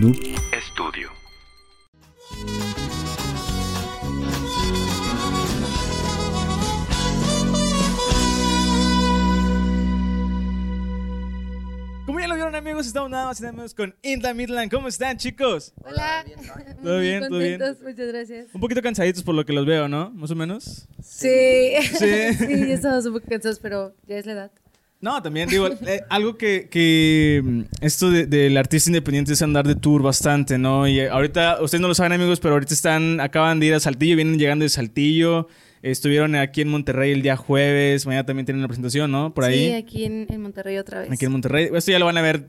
Noob 0.00 0.14
Studio. 0.70 1.10
Como 12.06 12.20
ya 12.20 12.28
lo 12.28 12.36
vieron 12.36 12.54
amigos, 12.54 12.86
estamos 12.86 13.10
nada 13.10 13.26
más 13.26 13.40
y 13.40 13.42
nada 13.42 13.52
menos 13.54 13.74
con 13.74 13.96
Inda 14.02 14.32
Midland. 14.34 14.70
¿Cómo 14.70 14.86
están 14.86 15.16
chicos? 15.16 15.72
Hola. 15.82 16.24
¿Todo 16.80 17.00
bien? 17.00 17.28
¿Todo 17.28 17.38
bien? 17.40 17.58
Contentos, 17.58 17.82
Muchas 17.82 18.06
gracias. 18.06 18.46
Un 18.54 18.60
poquito 18.60 18.80
cansaditos 18.80 19.24
por 19.24 19.34
lo 19.34 19.44
que 19.44 19.52
los 19.52 19.66
veo, 19.66 19.88
¿no? 19.88 20.10
Más 20.10 20.30
o 20.30 20.36
menos. 20.36 20.86
Sí. 21.02 21.74
Sí. 21.82 22.34
Sí, 22.38 22.68
ya 22.68 22.74
estamos 22.74 23.04
un 23.04 23.14
poco 23.14 23.26
cansados, 23.28 23.58
pero 23.58 23.96
ya 24.06 24.16
es 24.16 24.26
la 24.26 24.32
edad. 24.32 24.52
No, 25.00 25.22
también 25.22 25.48
digo, 25.48 25.68
eh, 25.68 26.00
algo 26.10 26.36
que, 26.36 26.68
que, 26.68 27.40
mm, 27.44 27.60
esto 27.82 28.10
de- 28.10 28.26
del 28.26 28.56
artista 28.56 28.90
independiente 28.90 29.32
es 29.32 29.42
andar 29.42 29.64
de 29.66 29.76
tour 29.76 30.02
bastante, 30.02 30.58
¿no? 30.58 30.88
Y 30.88 30.98
eh, 30.98 31.08
ahorita, 31.08 31.58
ustedes 31.62 31.80
no 31.80 31.86
lo 31.86 31.94
saben 31.94 32.12
amigos, 32.12 32.40
pero 32.40 32.54
ahorita 32.54 32.74
están, 32.74 33.20
acaban 33.20 33.60
de 33.60 33.66
ir 33.66 33.74
a 33.74 33.80
Saltillo, 33.80 34.16
vienen 34.16 34.38
llegando 34.40 34.64
de 34.64 34.68
Saltillo, 34.70 35.46
estuvieron 35.82 36.34
aquí 36.34 36.62
en 36.62 36.68
Monterrey 36.70 37.12
el 37.12 37.22
día 37.22 37.36
jueves, 37.36 38.06
mañana 38.06 38.26
también 38.26 38.44
tienen 38.44 38.58
una 38.58 38.66
presentación, 38.68 39.12
¿no? 39.12 39.32
Por 39.32 39.44
ahí. 39.44 39.68
Sí, 39.68 39.72
aquí 39.74 40.04
en, 40.04 40.26
en 40.30 40.42
Monterrey 40.42 40.76
otra 40.78 41.02
vez. 41.02 41.12
Aquí 41.12 41.24
en 41.26 41.30
Monterrey. 41.32 41.68
Esto 41.72 41.92
ya 41.92 42.00
lo 42.00 42.06
van 42.06 42.18
a 42.18 42.22
ver 42.22 42.48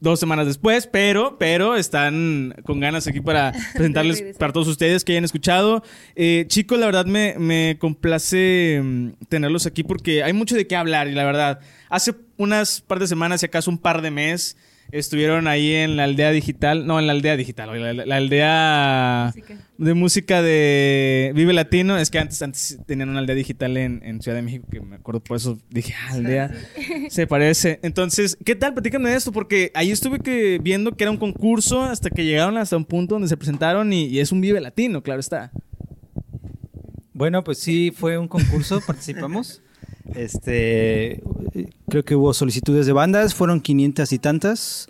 dos 0.00 0.20
semanas 0.20 0.46
después, 0.46 0.86
pero, 0.86 1.38
pero 1.38 1.76
están 1.76 2.54
con 2.64 2.78
ganas 2.80 3.06
aquí 3.06 3.20
para 3.20 3.52
presentarles 3.74 4.36
para 4.36 4.52
todos 4.52 4.66
ustedes 4.68 5.02
que 5.04 5.12
hayan 5.12 5.24
escuchado. 5.24 5.82
Eh, 6.16 6.44
chicos, 6.48 6.78
la 6.78 6.86
verdad 6.86 7.06
me, 7.06 7.36
me 7.38 7.76
complace 7.78 8.80
mm, 8.82 9.08
tenerlos 9.30 9.64
aquí 9.66 9.82
porque 9.84 10.22
hay 10.24 10.32
mucho 10.34 10.56
de 10.56 10.66
qué 10.66 10.76
hablar 10.76 11.08
y 11.08 11.12
la 11.12 11.24
verdad, 11.24 11.60
hace 11.94 12.14
unas 12.36 12.80
par 12.80 12.98
de 12.98 13.06
semanas, 13.06 13.40
si 13.40 13.46
acaso 13.46 13.70
un 13.70 13.78
par 13.78 14.02
de 14.02 14.10
meses, 14.10 14.56
estuvieron 14.90 15.48
ahí 15.48 15.72
en 15.72 15.96
la 15.96 16.04
aldea 16.04 16.30
digital, 16.30 16.86
no, 16.86 16.98
en 16.98 17.06
la 17.06 17.12
aldea 17.12 17.36
digital, 17.36 17.70
oye, 17.70 17.94
la, 17.94 18.04
la 18.04 18.16
aldea 18.16 19.32
Música. 19.34 19.58
de 19.78 19.94
música 19.94 20.42
de 20.42 21.32
Vive 21.34 21.52
Latino. 21.52 21.96
Es 21.96 22.10
que 22.10 22.18
antes, 22.18 22.42
antes 22.42 22.78
tenían 22.86 23.08
una 23.08 23.20
aldea 23.20 23.34
digital 23.34 23.76
en, 23.76 24.02
en 24.04 24.20
Ciudad 24.20 24.36
de 24.36 24.42
México, 24.42 24.66
que 24.70 24.80
me 24.80 24.96
acuerdo 24.96 25.20
por 25.20 25.36
eso 25.36 25.58
dije, 25.70 25.94
ah, 25.94 26.12
aldea. 26.12 26.52
Se 27.10 27.26
parece. 27.26 27.80
Entonces, 27.82 28.36
¿qué 28.44 28.56
tal? 28.56 28.74
Platícame 28.74 29.10
de 29.10 29.16
esto, 29.16 29.32
porque 29.32 29.70
ahí 29.74 29.90
estuve 29.90 30.18
que 30.18 30.58
viendo 30.62 30.92
que 30.96 31.04
era 31.04 31.10
un 31.10 31.16
concurso 31.16 31.82
hasta 31.82 32.10
que 32.10 32.24
llegaron 32.24 32.58
hasta 32.58 32.76
un 32.76 32.84
punto 32.84 33.14
donde 33.14 33.28
se 33.28 33.36
presentaron 33.36 33.92
y, 33.92 34.06
y 34.06 34.20
es 34.20 34.32
un 34.32 34.40
Vive 34.40 34.60
Latino, 34.60 35.02
claro 35.02 35.20
está. 35.20 35.50
Bueno, 37.12 37.44
pues 37.44 37.58
sí, 37.58 37.92
fue 37.96 38.18
un 38.18 38.28
concurso, 38.28 38.80
participamos. 38.86 39.62
Este, 40.14 41.22
creo 41.94 42.04
que 42.04 42.16
hubo 42.16 42.34
solicitudes 42.34 42.86
de 42.86 42.92
bandas, 42.92 43.36
fueron 43.36 43.60
500 43.60 44.12
y 44.12 44.18
tantas, 44.18 44.88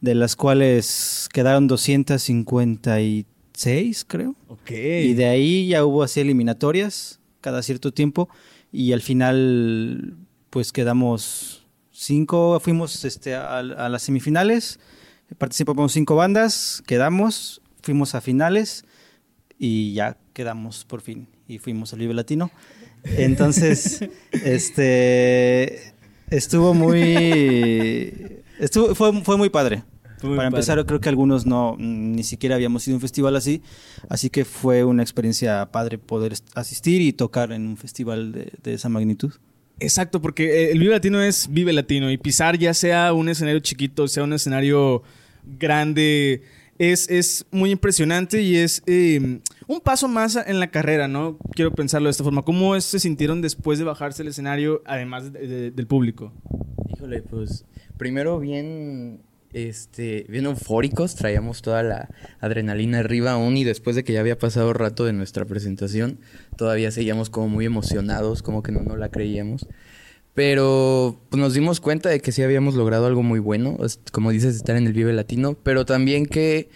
de 0.00 0.14
las 0.14 0.36
cuales 0.36 1.28
quedaron 1.30 1.66
256, 1.66 4.06
creo. 4.08 4.34
Ok. 4.48 4.70
Y 4.70 5.12
de 5.12 5.26
ahí 5.26 5.68
ya 5.68 5.84
hubo 5.84 6.02
así 6.02 6.20
eliminatorias 6.20 7.20
cada 7.42 7.62
cierto 7.62 7.92
tiempo 7.92 8.30
y 8.72 8.94
al 8.94 9.02
final 9.02 10.16
pues 10.48 10.72
quedamos 10.72 11.66
cinco, 11.90 12.58
fuimos 12.58 13.04
este, 13.04 13.34
a, 13.34 13.58
a 13.58 13.90
las 13.90 14.04
semifinales, 14.04 14.80
participamos 15.36 15.92
cinco 15.92 16.16
bandas, 16.16 16.82
quedamos, 16.86 17.60
fuimos 17.82 18.14
a 18.14 18.22
finales 18.22 18.86
y 19.58 19.92
ya 19.92 20.16
quedamos 20.32 20.86
por 20.86 21.02
fin 21.02 21.28
y 21.46 21.58
fuimos 21.58 21.92
al 21.92 21.98
Vive 21.98 22.14
Latino. 22.14 22.50
Entonces, 23.04 24.08
este 24.32 25.94
estuvo 26.30 26.74
muy 26.74 28.42
estuvo 28.58 28.94
fue, 28.94 29.22
fue 29.22 29.36
muy 29.36 29.50
padre. 29.50 29.84
Muy 30.22 30.36
Para 30.36 30.48
padre. 30.48 30.48
empezar, 30.48 30.86
creo 30.86 31.00
que 31.00 31.10
algunos 31.10 31.44
no 31.44 31.76
ni 31.78 32.24
siquiera 32.24 32.54
habíamos 32.54 32.86
ido 32.88 32.94
a 32.94 32.96
un 32.96 33.00
festival 33.02 33.36
así, 33.36 33.62
así 34.08 34.30
que 34.30 34.44
fue 34.46 34.82
una 34.82 35.02
experiencia 35.02 35.70
padre 35.70 35.98
poder 35.98 36.34
asistir 36.54 37.02
y 37.02 37.12
tocar 37.12 37.52
en 37.52 37.66
un 37.66 37.76
festival 37.76 38.32
de, 38.32 38.52
de 38.62 38.74
esa 38.74 38.88
magnitud. 38.88 39.32
Exacto, 39.78 40.22
porque 40.22 40.44
eh, 40.44 40.72
el 40.72 40.78
Vive 40.78 40.92
Latino 40.92 41.22
es 41.22 41.48
Vive 41.50 41.72
Latino 41.72 42.10
y 42.10 42.16
pisar 42.16 42.58
ya 42.58 42.72
sea 42.72 43.12
un 43.12 43.28
escenario 43.28 43.60
chiquito, 43.60 44.08
sea 44.08 44.24
un 44.24 44.32
escenario 44.32 45.02
grande, 45.44 46.42
es, 46.78 47.08
es 47.10 47.46
muy 47.50 47.70
impresionante 47.70 48.42
y 48.42 48.56
es 48.56 48.82
eh, 48.86 49.40
un 49.66 49.80
paso 49.80 50.08
más 50.08 50.36
en 50.36 50.60
la 50.60 50.70
carrera, 50.70 51.08
¿no? 51.08 51.38
Quiero 51.54 51.72
pensarlo 51.72 52.06
de 52.08 52.12
esta 52.12 52.24
forma. 52.24 52.42
¿Cómo 52.42 52.78
se 52.80 52.98
sintieron 53.00 53.42
después 53.42 53.78
de 53.78 53.84
bajarse 53.84 54.22
el 54.22 54.28
escenario, 54.28 54.82
además 54.86 55.32
de- 55.32 55.46
de- 55.46 55.70
del 55.70 55.86
público? 55.86 56.32
Híjole, 56.94 57.22
pues 57.22 57.64
primero 57.98 58.38
bien, 58.40 59.20
este, 59.52 60.26
bien 60.28 60.44
eufóricos, 60.46 61.14
traíamos 61.14 61.62
toda 61.62 61.82
la 61.82 62.08
adrenalina 62.40 62.98
arriba 63.00 63.32
aún 63.32 63.56
y 63.56 63.64
después 63.64 63.96
de 63.96 64.04
que 64.04 64.12
ya 64.12 64.20
había 64.20 64.38
pasado 64.38 64.72
rato 64.72 65.04
de 65.04 65.12
nuestra 65.12 65.44
presentación, 65.46 66.18
todavía 66.56 66.90
seguíamos 66.90 67.30
como 67.30 67.48
muy 67.48 67.64
emocionados, 67.64 68.42
como 68.42 68.62
que 68.62 68.72
no, 68.72 68.80
no 68.82 68.96
la 68.96 69.08
creíamos. 69.10 69.66
Pero 70.36 71.16
pues, 71.30 71.40
nos 71.40 71.54
dimos 71.54 71.80
cuenta 71.80 72.10
de 72.10 72.20
que 72.20 72.30
sí 72.30 72.42
habíamos 72.42 72.74
logrado 72.74 73.06
algo 73.06 73.22
muy 73.22 73.40
bueno, 73.40 73.78
como 74.12 74.30
dices, 74.30 74.54
estar 74.54 74.76
en 74.76 74.86
el 74.86 74.92
Vive 74.92 75.14
Latino, 75.14 75.56
pero 75.62 75.86
también 75.86 76.26
que 76.26 76.68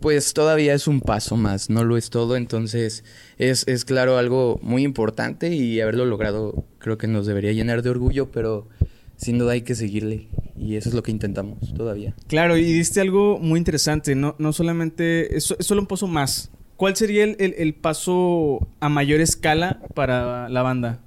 pues 0.00 0.34
todavía 0.34 0.74
es 0.74 0.88
un 0.88 1.00
paso 1.00 1.36
más, 1.36 1.70
no 1.70 1.84
lo 1.84 1.96
es 1.96 2.10
todo, 2.10 2.34
entonces 2.36 3.04
es, 3.38 3.66
es 3.68 3.84
claro 3.84 4.18
algo 4.18 4.58
muy 4.62 4.82
importante 4.82 5.54
y 5.54 5.80
haberlo 5.80 6.04
logrado 6.06 6.64
creo 6.80 6.98
que 6.98 7.06
nos 7.06 7.24
debería 7.26 7.52
llenar 7.52 7.82
de 7.82 7.90
orgullo, 7.90 8.32
pero 8.32 8.68
sin 9.16 9.38
duda 9.38 9.52
hay 9.52 9.62
que 9.62 9.76
seguirle 9.76 10.26
y 10.58 10.74
eso 10.74 10.88
es 10.88 10.96
lo 10.96 11.04
que 11.04 11.12
intentamos 11.12 11.72
todavía. 11.74 12.14
Claro, 12.26 12.56
y 12.56 12.64
diste 12.64 13.00
algo 13.00 13.38
muy 13.38 13.58
interesante, 13.58 14.16
no, 14.16 14.34
no 14.40 14.52
solamente, 14.52 15.36
es, 15.36 15.54
solo 15.60 15.80
un 15.82 15.86
paso 15.86 16.08
más. 16.08 16.50
¿Cuál 16.76 16.96
sería 16.96 17.22
el- 17.22 17.36
el 17.56 17.74
paso 17.74 18.66
a 18.80 18.88
mayor 18.88 19.20
escala 19.20 19.80
para 19.94 20.48
la 20.48 20.62
banda? 20.62 21.00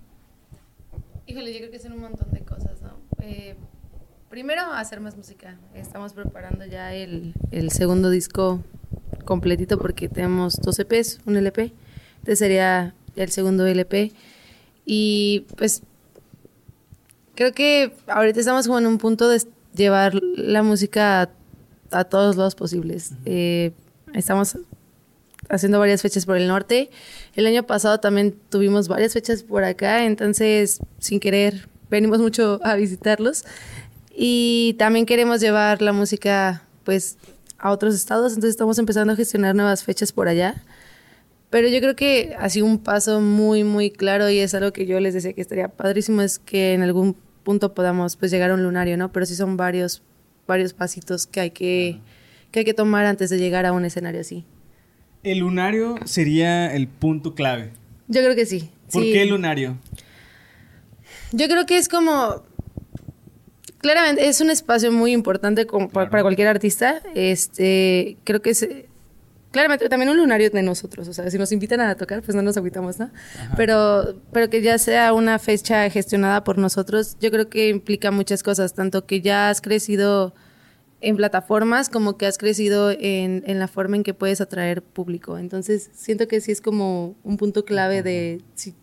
Híjole, 1.28 1.52
yo 1.52 1.60
creo 1.60 1.72
que 1.72 1.80
son 1.80 1.92
un 1.92 2.00
montón 2.00 2.32
de 2.32 2.40
cosas, 2.40 2.82
¿no? 2.82 2.94
Eh, 3.22 3.56
primero, 4.30 4.62
hacer 4.72 5.02
más 5.02 5.18
música. 5.18 5.58
Estamos 5.76 6.14
preparando 6.14 6.66
ya 6.66 6.94
el, 6.94 7.34
el 7.52 7.70
segundo 7.72 8.10
disco 8.10 8.64
completito 9.26 9.78
porque 9.78 10.08
tenemos 10.08 10.56
dos 10.56 10.80
EPs, 10.80 11.20
un 11.26 11.36
LP. 11.36 11.74
Este 12.20 12.36
sería 12.38 12.96
el 13.18 13.30
segundo 13.30 13.66
LP. 13.66 14.14
Y 14.86 15.46
pues 15.58 15.84
creo 17.36 17.52
que 17.52 17.92
ahorita 18.08 18.40
estamos 18.40 18.66
como 18.66 18.80
en 18.80 18.88
un 18.88 18.98
punto 18.98 19.28
de 19.28 19.42
llevar 19.76 20.14
la 20.16 20.64
música 20.64 21.24
a, 21.24 21.30
a 21.92 22.04
todos 22.06 22.38
lados 22.38 22.56
posibles. 22.56 23.12
Eh, 23.26 23.74
estamos 24.14 24.58
haciendo 25.50 25.80
varias 25.80 26.02
fechas 26.02 26.26
por 26.26 26.38
el 26.38 26.48
norte. 26.48 26.90
El 27.36 27.46
año 27.46 27.64
pasado 27.64 28.00
también 28.00 28.36
tuvimos 28.50 28.88
varias 28.88 29.14
fechas 29.14 29.44
por 29.44 29.64
acá, 29.64 30.06
entonces 30.06 30.80
sin 31.00 31.20
querer 31.20 31.68
venimos 31.90 32.20
mucho 32.20 32.60
a 32.64 32.76
visitarlos. 32.76 33.46
Y 34.14 34.76
también 34.80 35.06
queremos 35.06 35.42
llevar 35.42 35.82
la 35.82 35.94
música 35.94 36.64
pues 36.84 37.18
a 37.60 37.72
otros 37.72 37.96
estados, 37.96 38.32
entonces 38.32 38.52
estamos 38.52 38.78
empezando 38.80 39.14
a 39.14 39.16
gestionar 39.16 39.56
nuevas 39.56 39.84
fechas 39.84 40.12
por 40.12 40.28
allá. 40.28 40.64
Pero 41.50 41.70
yo 41.70 41.80
creo 41.80 41.96
que 41.96 42.36
así 42.40 42.62
un 42.62 42.80
paso 42.80 43.22
muy, 43.22 43.64
muy 43.64 43.90
claro 43.90 44.30
y 44.30 44.40
es 44.40 44.54
algo 44.54 44.74
que 44.74 44.86
yo 44.86 45.00
les 45.00 45.14
decía 45.14 45.34
que 45.34 45.42
estaría 45.42 45.70
padrísimo 45.70 46.22
es 46.22 46.40
que 46.40 46.74
en 46.74 46.82
algún 46.82 47.16
punto 47.44 47.74
podamos 47.74 48.18
pues 48.18 48.32
llegar 48.32 48.52
a 48.52 48.56
un 48.56 48.64
lunario, 48.64 48.98
¿no? 48.98 49.12
Pero 49.14 49.26
sí 49.26 49.36
son 49.36 49.56
varios, 49.56 50.02
varios 50.46 50.74
pasitos 50.74 51.26
que 51.28 51.40
hay 51.40 51.52
que, 51.52 52.02
que 52.52 52.60
hay 52.60 52.66
que 52.66 52.74
tomar 52.74 53.06
antes 53.06 53.30
de 53.30 53.38
llegar 53.38 53.66
a 53.66 53.72
un 53.72 53.86
escenario 53.86 54.20
así. 54.20 54.44
El 55.24 55.40
lunario 55.40 55.96
sería 56.06 56.74
el 56.74 56.88
punto 56.88 57.34
clave. 57.36 57.72
Yo 58.08 58.22
creo 58.22 58.36
que 58.36 58.46
sí. 58.46 58.70
¿Por 58.92 59.04
sí. 59.04 59.12
qué 59.12 59.24
el 59.24 59.30
lunario? 59.30 59.78
Yo 61.32 61.48
creo 61.48 61.66
que 61.66 61.78
es 61.78 61.90
como. 61.90 62.44
Claramente, 63.80 64.28
es 64.28 64.42
un 64.42 64.50
espacio 64.50 64.92
muy 64.92 65.12
importante 65.12 65.68
como 65.68 65.90
pa- 65.90 66.10
para 66.10 66.24
cualquier 66.24 66.48
artista. 66.48 67.02
Este, 67.16 68.18
creo 68.24 68.42
que 68.42 68.52
es. 68.52 68.68
Claramente, 69.52 69.88
también 69.90 70.10
un 70.10 70.18
lunario 70.18 70.50
de 70.50 70.62
nosotros. 70.62 71.08
O 71.08 71.14
sea, 71.14 71.30
si 71.32 71.38
nos 71.38 71.52
invitan 71.52 71.80
a 71.82 71.96
tocar, 71.96 72.22
pues 72.22 72.36
no 72.36 72.42
nos 72.42 72.58
agüitamos, 72.58 73.00
¿no? 73.00 73.10
Pero, 73.56 74.16
pero 74.34 74.50
que 74.50 74.62
ya 74.62 74.78
sea 74.78 75.14
una 75.14 75.40
fecha 75.40 75.90
gestionada 75.90 76.44
por 76.44 76.58
nosotros, 76.58 77.18
yo 77.22 77.32
creo 77.32 77.50
que 77.50 77.70
implica 77.70 78.12
muchas 78.12 78.44
cosas. 78.44 78.74
Tanto 78.74 79.06
que 79.06 79.22
ya 79.22 79.50
has 79.50 79.62
crecido 79.62 80.34
en 81.02 81.16
plataformas 81.16 81.90
como 81.90 82.18
que 82.18 82.26
has 82.26 82.38
crecido 82.38 82.90
en, 82.92 83.44
en 83.46 83.60
la 83.60 83.68
forma 83.68 83.96
en 83.98 84.04
que 84.04 84.14
puedes 84.14 84.42
atraer 84.42 84.82
público. 84.82 85.38
Entonces, 85.38 85.90
siento 85.94 86.28
que 86.28 86.42
sí 86.42 86.52
es 86.52 86.62
como 86.62 87.16
un 87.24 87.38
punto 87.38 87.66
clave 87.66 88.02
de. 88.04 88.42
Sí, 88.56 88.74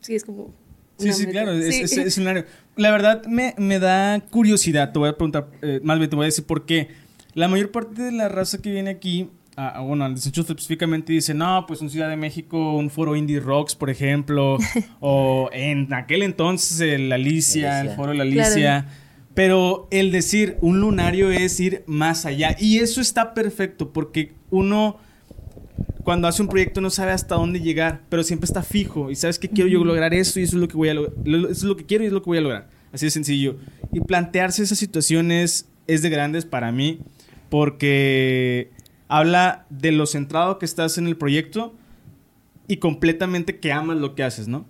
sí 0.00 0.14
es 0.14 0.24
como. 0.24 0.52
Sí, 0.98 1.06
una 1.06 1.14
sí, 1.14 1.26
meta. 1.26 1.32
claro, 1.32 1.52
es, 1.52 1.90
Sí. 1.90 2.00
es-. 2.00 2.20
La 2.76 2.90
verdad 2.90 3.24
me, 3.26 3.54
me 3.58 3.78
da 3.78 4.20
curiosidad, 4.30 4.92
te 4.92 4.98
voy 4.98 5.08
a 5.08 5.12
preguntar, 5.16 5.48
eh, 5.62 5.80
más 5.84 5.98
bien 5.98 6.10
te 6.10 6.16
voy 6.16 6.24
a 6.24 6.26
decir 6.26 6.44
por 6.44 6.66
qué. 6.66 6.88
La 7.34 7.46
mayor 7.48 7.70
parte 7.72 8.02
de 8.02 8.12
la 8.12 8.28
raza 8.28 8.58
que 8.58 8.70
viene 8.72 8.90
aquí, 8.90 9.30
a- 9.56 9.78
a- 9.78 9.80
bueno, 9.80 10.04
al 10.04 10.14
específicamente 10.14 11.12
dice, 11.12 11.34
no, 11.34 11.64
pues 11.66 11.82
en 11.82 11.90
Ciudad 11.90 12.08
de 12.08 12.16
México, 12.16 12.76
un 12.76 12.90
foro 12.90 13.14
Indie 13.16 13.38
Rocks, 13.40 13.74
por 13.76 13.90
ejemplo, 13.90 14.58
o 15.00 15.50
en 15.52 15.92
aquel 15.94 16.22
entonces 16.22 16.80
el 16.80 17.10
Alicia, 17.12 17.80
el 17.80 17.88
Alicia. 17.88 17.96
foro 17.96 18.10
de 18.12 18.16
la 18.18 18.22
Alicia. 18.24 18.86
Pero 19.34 19.88
el 19.90 20.12
decir 20.12 20.56
un 20.60 20.80
lunario 20.80 21.30
es 21.30 21.58
ir 21.58 21.82
más 21.86 22.24
allá. 22.24 22.56
Y 22.58 22.78
eso 22.78 23.00
está 23.00 23.34
perfecto 23.34 23.92
porque 23.92 24.32
uno 24.50 24.98
cuando 26.04 26.28
hace 26.28 26.42
un 26.42 26.48
proyecto 26.48 26.80
no 26.80 26.90
sabe 26.90 27.12
hasta 27.12 27.34
dónde 27.34 27.60
llegar, 27.60 28.02
pero 28.10 28.22
siempre 28.22 28.44
está 28.44 28.62
fijo 28.62 29.10
y 29.10 29.16
sabes 29.16 29.38
que 29.38 29.48
quiero 29.48 29.68
yo 29.68 29.82
lograr 29.82 30.12
eso 30.12 30.38
y 30.38 30.42
eso 30.42 30.56
es 30.56 30.60
lo 30.60 30.68
que 30.68 30.76
voy 30.76 30.90
a 30.90 30.94
lograr. 30.94 31.14
Eso 31.26 31.50
es 31.50 31.62
lo 31.64 31.76
que 31.76 31.84
quiero 31.84 32.04
y 32.04 32.08
es 32.08 32.12
lo 32.12 32.22
que 32.22 32.26
voy 32.26 32.38
a 32.38 32.42
lograr. 32.42 32.68
Así 32.92 33.06
de 33.06 33.10
sencillo. 33.10 33.56
Y 33.92 34.00
plantearse 34.00 34.62
esas 34.62 34.78
situaciones 34.78 35.66
es 35.86 36.02
de 36.02 36.10
grandes 36.10 36.44
para 36.44 36.70
mí 36.70 37.00
porque 37.48 38.70
habla 39.08 39.66
de 39.70 39.92
lo 39.92 40.06
centrado 40.06 40.58
que 40.58 40.66
estás 40.66 40.98
en 40.98 41.06
el 41.06 41.16
proyecto 41.16 41.74
y 42.68 42.76
completamente 42.76 43.58
que 43.58 43.72
amas 43.72 43.96
lo 43.96 44.14
que 44.14 44.22
haces, 44.22 44.46
¿no? 44.46 44.66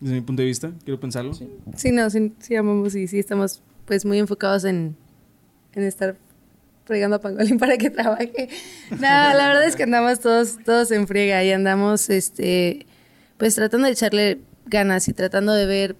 Desde 0.00 0.14
mi 0.14 0.20
punto 0.20 0.42
de 0.42 0.46
vista, 0.46 0.72
quiero 0.84 1.00
pensarlo. 1.00 1.32
Sí, 1.34 1.90
no, 1.90 2.08
sí, 2.10 2.32
sí 2.38 2.54
amamos 2.54 2.94
y 2.94 3.08
sí 3.08 3.18
estamos 3.18 3.62
pues 3.86 4.04
muy 4.04 4.18
enfocados 4.18 4.64
en, 4.64 4.96
en 5.74 5.82
estar 5.84 6.16
fregando 6.84 7.16
a 7.16 7.20
Pangolín 7.20 7.58
para 7.60 7.76
que 7.76 7.90
trabaje. 7.90 8.48
No, 8.90 8.98
la 8.98 9.48
verdad 9.48 9.66
es 9.66 9.76
que 9.76 9.84
andamos 9.84 10.20
todos, 10.20 10.58
todos 10.64 10.90
en 10.90 11.06
friega 11.06 11.42
y 11.44 11.52
andamos, 11.52 12.10
este, 12.10 12.86
pues 13.36 13.54
tratando 13.54 13.86
de 13.86 13.92
echarle 13.92 14.40
ganas 14.66 15.08
y 15.08 15.12
tratando 15.12 15.52
de 15.52 15.66
ver 15.66 15.96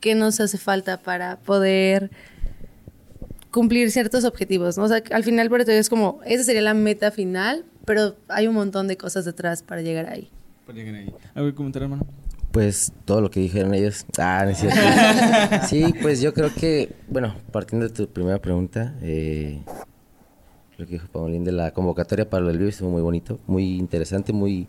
qué 0.00 0.14
nos 0.14 0.40
hace 0.40 0.58
falta 0.58 0.98
para 1.00 1.38
poder 1.38 2.10
cumplir 3.50 3.90
ciertos 3.90 4.24
objetivos, 4.24 4.78
¿no? 4.78 4.84
O 4.84 4.88
sea, 4.88 5.02
al 5.12 5.24
final 5.24 5.48
por 5.48 5.60
eso 5.60 5.70
es 5.70 5.88
como, 5.88 6.20
esa 6.24 6.42
sería 6.42 6.62
la 6.62 6.74
meta 6.74 7.10
final, 7.10 7.64
pero 7.84 8.16
hay 8.28 8.46
un 8.46 8.54
montón 8.54 8.88
de 8.88 8.96
cosas 8.96 9.24
detrás 9.24 9.62
para 9.62 9.82
llegar 9.82 10.06
ahí. 10.06 10.30
Para 10.66 10.78
llegar 10.78 10.94
ahí. 10.94 11.12
¿Algo 11.34 11.50
que 11.50 11.54
comentar, 11.54 11.82
hermano? 11.82 12.06
Pues 12.52 12.92
todo 13.06 13.22
lo 13.22 13.30
que 13.30 13.40
dijeron 13.40 13.74
ellos. 13.74 14.04
Ah, 14.18 14.42
no 14.44 14.50
es 14.50 14.58
cierto. 14.58 14.78
sí, 15.68 15.94
pues 16.02 16.20
yo 16.20 16.34
creo 16.34 16.52
que, 16.54 16.94
bueno, 17.08 17.34
partiendo 17.50 17.88
de 17.88 17.94
tu 17.94 18.06
primera 18.08 18.40
pregunta, 18.40 18.94
eh, 19.00 19.62
lo 20.76 20.86
que 20.86 20.92
dijo 20.92 21.08
Paulín 21.08 21.44
de 21.44 21.52
la 21.52 21.72
convocatoria 21.72 22.28
para 22.28 22.48
el 22.48 22.58
vivo 22.58 22.68
estuvo 22.68 22.90
muy 22.90 23.00
bonito, 23.00 23.40
muy 23.46 23.76
interesante, 23.76 24.34
muy, 24.34 24.68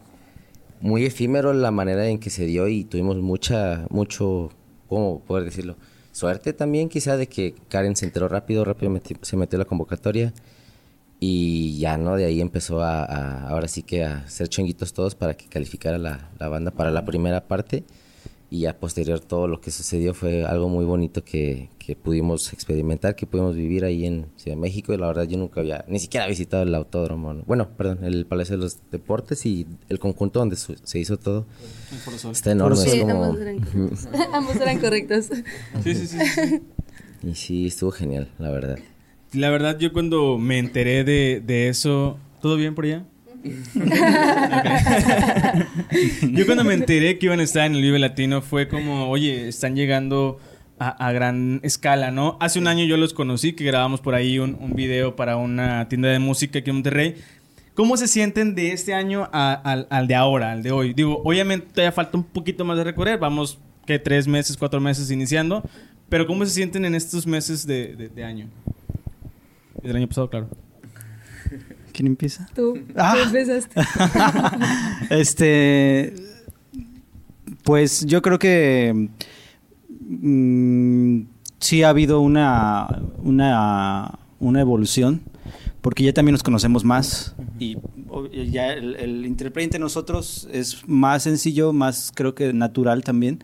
muy 0.80 1.06
efímero 1.06 1.54
la 1.54 1.72
manera 1.72 2.08
en 2.08 2.20
que 2.20 2.30
se 2.30 2.46
dio 2.46 2.70
y 2.70 2.86
tuvimos 2.86 3.18
mucha, 3.18 3.86
mucho, 3.90 4.50
¿cómo 4.88 5.20
poder 5.20 5.44
decirlo? 5.44 5.76
Suerte 6.14 6.54
también 6.54 6.88
quizá 6.88 7.18
de 7.18 7.28
que 7.28 7.56
Karen 7.68 7.96
se 7.98 8.06
enteró 8.06 8.30
rápido, 8.30 8.64
rápido 8.64 8.98
se 9.24 9.36
metió 9.36 9.60
la 9.60 9.66
convocatoria 9.66 10.32
y 11.26 11.78
ya, 11.78 11.98
¿no? 11.98 12.18
De 12.18 12.26
ahí 12.26 12.42
empezó 12.42 12.82
a, 12.82 13.48
ahora 13.48 13.70
sí 13.70 13.82
que 13.82 14.04
a 14.04 14.28
ser 14.28 14.50
chonguitos 14.50 14.92
todos 14.92 15.16
para 15.16 15.36
que 15.36 15.46
calificara 15.48 15.98
la, 15.98 16.30
la 16.38 16.50
banda 16.50 16.72
para 16.72 16.92
la 16.92 17.06
primera 17.06 17.48
parte 17.48 17.86
y 18.50 18.60
ya 18.60 18.78
posterior 18.78 19.22
todo 19.22 19.48
lo 19.48 19.62
que 19.62 19.72
sucedió 19.72 20.14
fue 20.14 20.44
algo 20.44 20.68
muy 20.68 20.84
bonito 20.84 21.24
que, 21.24 21.70
que, 21.80 21.96
pudimos 21.96 22.52
experimentar, 22.52 23.16
que 23.16 23.26
pudimos 23.26 23.56
vivir 23.56 23.86
ahí 23.86 24.06
en 24.06 24.26
Ciudad 24.36 24.58
de 24.58 24.62
México 24.62 24.94
y 24.94 24.98
la 24.98 25.08
verdad 25.08 25.24
yo 25.24 25.38
nunca 25.38 25.62
había 25.62 25.86
ni 25.88 26.00
siquiera 26.00 26.28
visitado 26.28 26.64
el 26.64 26.76
autódromo, 26.76 27.34
bueno, 27.46 27.70
perdón, 27.70 28.04
el 28.04 28.26
Palacio 28.26 28.58
de 28.58 28.64
los 28.64 28.80
Deportes 28.92 29.46
y 29.46 29.66
el 29.88 30.00
conjunto 30.00 30.40
donde 30.40 30.58
se 30.58 31.00
hizo 31.00 31.16
todo. 31.16 31.46
Está 32.34 32.52
enorme. 32.52 32.76
Sí, 32.76 33.00
ambos, 33.00 33.40
eran 33.40 33.66
ambos, 34.34 34.56
eran 34.58 34.80
correctos. 34.82 35.30
Sí, 35.84 35.96
sí, 35.96 36.06
sí, 36.06 36.62
Y 37.24 37.34
sí, 37.36 37.68
estuvo 37.68 37.92
genial, 37.92 38.30
la 38.40 38.52
verdad. 38.52 38.78
La 39.34 39.50
verdad 39.50 39.80
yo 39.80 39.92
cuando 39.92 40.38
me 40.38 40.60
enteré 40.60 41.04
de, 41.04 41.42
de 41.44 41.70
eso, 41.70 42.20
¿todo 42.42 42.56
bien 42.56 42.76
por 42.76 42.86
allá? 42.86 43.04
Yo 46.22 46.46
cuando 46.46 46.64
me 46.64 46.74
enteré 46.74 47.20
que 47.20 47.26
iban 47.26 47.42
a 47.42 47.44
estar 47.44 47.66
en 47.66 47.76
el 47.76 47.82
Vive 47.82 48.00
Latino 48.00 48.42
fue 48.42 48.70
como, 48.70 49.10
oye, 49.10 49.50
están 49.50 49.76
llegando 49.76 50.40
a, 50.80 51.12
gran 51.12 51.60
escala, 51.64 52.12
¿no? 52.12 52.38
Hace 52.42 52.60
un 52.60 52.68
año 52.68 52.86
yo 52.86 52.98
los 52.98 53.14
conocí, 53.14 53.54
que 53.54 53.64
grabamos 53.64 54.02
por 54.02 54.16
ahí 54.16 54.40
un, 54.40 54.58
un 54.60 54.74
video 54.74 55.16
para 55.16 55.38
una 55.38 55.88
tienda 55.88 56.10
de 56.10 56.20
música 56.20 56.60
aquí 56.60 56.70
en 56.70 56.78
Monterrey. 56.78 57.16
¿Cómo 57.74 57.98
se 57.98 58.08
sienten 58.08 58.54
de 58.54 58.72
este 58.72 58.94
año 58.94 59.30
al, 59.32 59.88
al, 59.90 60.08
de 60.08 60.16
ahora, 60.16 60.52
al 60.52 60.62
de 60.62 60.72
hoy? 60.72 60.94
Digo, 60.94 61.22
obviamente 61.24 61.68
todavía 61.68 61.92
falta 61.92 62.18
un 62.18 62.24
poquito 62.24 62.66
más 62.66 62.78
de 62.78 62.84
recorrer, 62.84 63.18
vamos 63.18 63.60
que 63.86 64.00
tres 64.00 64.28
meses, 64.28 64.58
cuatro 64.58 64.80
meses 64.80 65.10
iniciando, 65.10 65.64
pero 66.10 66.28
¿cómo 66.28 66.46
se 66.46 66.52
sienten 66.52 66.86
en 66.86 66.96
estos 66.96 67.26
meses 67.26 67.66
de, 67.66 67.96
de, 67.96 68.10
de 68.10 68.24
año? 68.24 68.48
Del 69.84 69.96
año 69.98 70.08
pasado, 70.08 70.30
claro. 70.30 70.50
¿Quién 71.92 72.08
empieza? 72.08 72.48
Tú. 72.56 72.80
Ah. 72.96 73.16
Tú 73.16 73.38
empezaste. 73.38 73.82
este. 75.10 76.14
Pues 77.64 78.06
yo 78.06 78.22
creo 78.22 78.40
que. 78.40 79.10
Mmm, 80.00 81.24
sí 81.60 81.84
ha 81.84 81.90
habido 81.90 82.22
una, 82.22 83.02
una, 83.22 84.20
una 84.40 84.62
evolución. 84.62 85.22
Porque 85.82 86.04
ya 86.04 86.14
también 86.14 86.32
nos 86.32 86.44
conocemos 86.44 86.86
más. 86.86 87.36
Y 87.60 87.78
ya 88.52 88.72
el, 88.72 88.96
el 88.96 89.26
entre 89.26 89.80
nosotros 89.80 90.48
es 90.52 90.88
más 90.88 91.24
sencillo, 91.24 91.74
más 91.74 92.14
creo 92.16 92.34
que 92.34 92.54
natural 92.54 93.04
también 93.04 93.44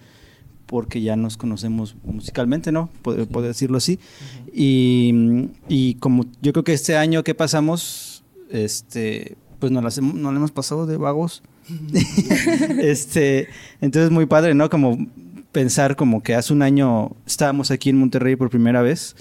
porque 0.70 1.02
ya 1.02 1.16
nos 1.16 1.36
conocemos 1.36 1.96
musicalmente, 2.04 2.72
¿no? 2.72 2.92
Puedo, 3.02 3.26
puedo 3.26 3.48
decirlo 3.48 3.78
así. 3.78 3.94
Uh 3.94 4.48
-huh. 4.48 4.52
y, 4.54 5.50
y, 5.68 5.96
como 5.96 6.26
yo 6.44 6.54
creo 6.54 6.64
que 6.64 6.74
este 6.74 6.96
año 6.96 7.24
que 7.24 7.34
pasamos, 7.34 8.24
este, 8.52 9.36
pues 9.58 9.72
nos, 9.72 9.84
las, 9.84 10.00
nos 10.00 10.36
hemos 10.36 10.52
pasado 10.52 10.86
de 10.86 10.98
vagos. 10.98 11.42
este, 12.82 13.48
entonces 13.82 14.12
muy 14.12 14.28
padre, 14.28 14.54
¿no? 14.54 14.70
Como 14.70 15.08
pensar 15.52 15.96
como 15.96 16.22
que 16.22 16.36
hace 16.36 16.54
un 16.54 16.62
año 16.62 17.16
estábamos 17.26 17.72
aquí 17.72 17.90
en 17.90 17.98
Monterrey 17.98 18.36
por 18.36 18.52
primera 18.52 18.84
vez 18.84 19.16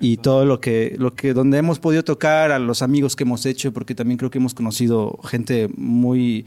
y 0.00 0.18
todo 0.18 0.44
lo 0.44 0.60
que, 0.60 0.96
lo 0.98 1.14
que, 1.14 1.32
donde 1.32 1.56
hemos 1.56 1.78
podido 1.78 2.04
tocar, 2.04 2.52
a 2.52 2.58
los 2.58 2.82
amigos 2.82 3.16
que 3.16 3.24
hemos 3.24 3.46
hecho, 3.46 3.72
porque 3.72 3.94
también 3.94 4.18
creo 4.18 4.30
que 4.30 4.36
hemos 4.36 4.52
conocido 4.52 5.18
gente 5.24 5.70
muy, 5.78 6.44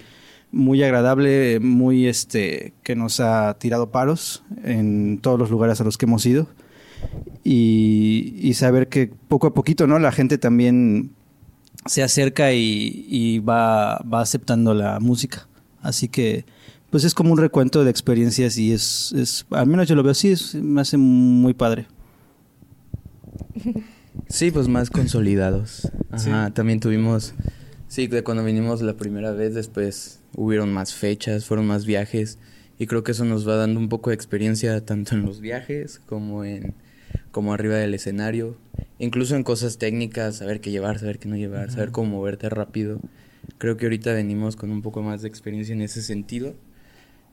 muy 0.52 0.84
agradable, 0.84 1.60
muy, 1.60 2.08
este, 2.08 2.74
que 2.84 2.96
nos 2.96 3.20
ha 3.20 3.56
tirado 3.60 3.92
paros 3.92 4.44
en 4.64 5.20
todos 5.22 5.38
los 5.38 5.50
lugares 5.50 5.82
a 5.82 5.84
los 5.84 5.98
que 5.98 6.06
hemos 6.06 6.26
ido. 6.26 6.48
Y, 7.44 8.36
y 8.42 8.56
saber 8.56 8.88
que 8.88 9.12
poco 9.28 9.48
a 9.48 9.54
poquito, 9.54 9.88
¿no? 9.88 10.00
La 10.00 10.12
gente 10.12 10.38
también 10.38 11.12
se 11.86 12.04
acerca 12.04 12.54
y, 12.54 13.06
y 13.08 13.40
va, 13.40 14.00
va, 14.00 14.22
aceptando 14.22 14.74
la 14.74 15.00
música. 15.00 15.48
Así 15.82 16.08
que, 16.08 16.46
pues 16.90 17.04
es 17.04 17.14
como 17.14 17.32
un 17.32 17.38
recuento 17.38 17.84
de 17.84 17.92
experiencias 17.92 18.58
y 18.58 18.72
es, 18.72 19.14
es 19.14 19.46
al 19.52 19.68
menos 19.68 19.88
yo 19.88 19.96
lo 19.96 20.04
veo 20.04 20.12
así, 20.12 20.30
es, 20.32 20.56
me 20.56 20.82
hace 20.82 20.98
muy 20.98 21.54
padre. 21.54 21.88
Sí, 24.30 24.52
pues 24.52 24.68
más 24.68 24.90
consolidados. 24.90 25.90
Ajá, 26.12 26.48
sí. 26.48 26.54
también 26.54 26.80
tuvimos, 26.80 27.34
sí, 27.88 28.08
de 28.08 28.24
cuando 28.24 28.44
vinimos 28.44 28.82
la 28.82 28.96
primera 28.96 29.32
vez, 29.32 29.54
después 29.54 30.22
hubieron 30.36 30.72
más 30.72 30.94
fechas, 30.94 31.46
fueron 31.46 31.68
más 31.68 31.86
viajes 31.86 32.40
y 32.80 32.88
creo 32.88 33.04
que 33.04 33.12
eso 33.12 33.26
nos 33.26 33.48
va 33.48 33.56
dando 33.56 33.80
un 33.80 33.90
poco 33.90 34.10
de 34.10 34.16
experiencia 34.16 34.86
tanto 34.86 35.16
en 35.16 35.26
los 35.26 35.42
viajes 35.42 36.02
como 36.06 36.44
en 36.44 36.74
como 37.32 37.54
arriba 37.54 37.76
del 37.76 37.94
escenario, 37.94 38.58
incluso 39.00 39.36
en 39.36 39.44
cosas 39.44 39.78
técnicas, 39.78 40.38
saber 40.38 40.60
qué 40.60 40.72
llevar, 40.72 41.00
saber 41.00 41.20
qué 41.20 41.30
no 41.30 41.36
llevar, 41.36 41.72
saber 41.72 41.92
cómo 41.92 42.18
moverte 42.18 42.50
rápido. 42.50 43.00
Creo 43.60 43.78
que 43.78 43.86
ahorita 43.86 44.14
venimos 44.14 44.56
con 44.56 44.72
un 44.72 44.82
poco 44.82 45.02
más 45.02 45.22
de 45.22 45.28
experiencia 45.28 45.74
en 45.74 45.82
ese 45.82 46.02
sentido. 46.02 46.56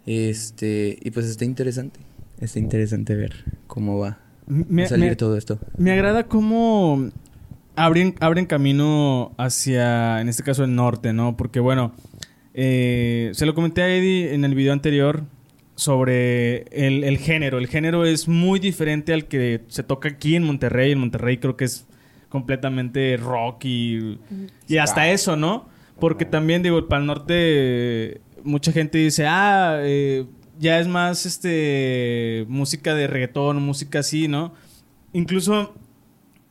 Este, 0.07 0.99
y 1.03 1.11
pues 1.11 1.27
está 1.27 1.45
interesante. 1.45 2.01
Está 2.41 2.59
interesante 2.59 3.15
ver 3.15 3.45
cómo 3.67 3.99
va 3.99 4.19
me, 4.47 4.85
a 4.85 4.89
salir 4.89 5.11
me, 5.11 5.17
todo 5.17 5.37
esto. 5.37 5.59
Me 5.79 5.93
agrada 5.93 6.25
cómo 6.25 7.11
abren, 7.77 8.15
abren 8.21 8.47
camino 8.47 9.33
hacia, 9.39 10.21
en 10.21 10.29
este 10.29 10.43
caso, 10.43 10.65
el 10.65 10.75
norte, 10.75 11.13
¿no? 11.13 11.37
Porque, 11.37 11.61
bueno, 11.61 11.93
eh, 12.55 13.31
se 13.35 13.47
lo 13.47 13.55
comenté 13.55 13.83
a 13.83 13.89
Eddie 13.89 14.35
en 14.35 14.45
el 14.45 14.55
video 14.55 14.73
anterior 14.73 15.25
sobre 15.77 16.63
el, 16.71 17.05
el, 17.05 17.19
género. 17.19 17.59
El 17.59 17.67
género 17.67 18.05
es 18.05 18.29
muy 18.29 18.61
diferente 18.61 19.13
al 19.13 19.27
que 19.27 19.63
se 19.69 19.83
toca 19.83 20.09
aquí 20.09 20.37
en 20.37 20.45
Monterrey. 20.45 20.93
En 20.93 20.99
Monterrey 20.99 21.39
creo 21.39 21.57
que 21.57 21.65
es 21.65 21.87
completamente 22.29 23.17
rock 23.17 23.65
y, 23.65 24.19
y 24.69 24.77
hasta 24.79 25.11
eso, 25.11 25.37
¿no? 25.37 25.69
Porque 25.99 26.25
también, 26.25 26.63
digo, 26.63 26.89
para 26.89 27.01
el 27.01 27.07
norte 27.07 28.21
mucha 28.45 28.73
gente 28.73 28.99
dice, 28.99 29.27
ah, 29.27 29.79
eh, 29.81 30.27
ya 30.59 30.79
es 30.79 30.87
más 30.87 31.27
este 31.27 32.45
música 32.49 32.95
de 32.95 33.07
reggaetón, 33.07 33.63
música 33.63 34.01
así, 34.01 34.29
¿no? 34.29 34.53
Incluso, 35.13 35.75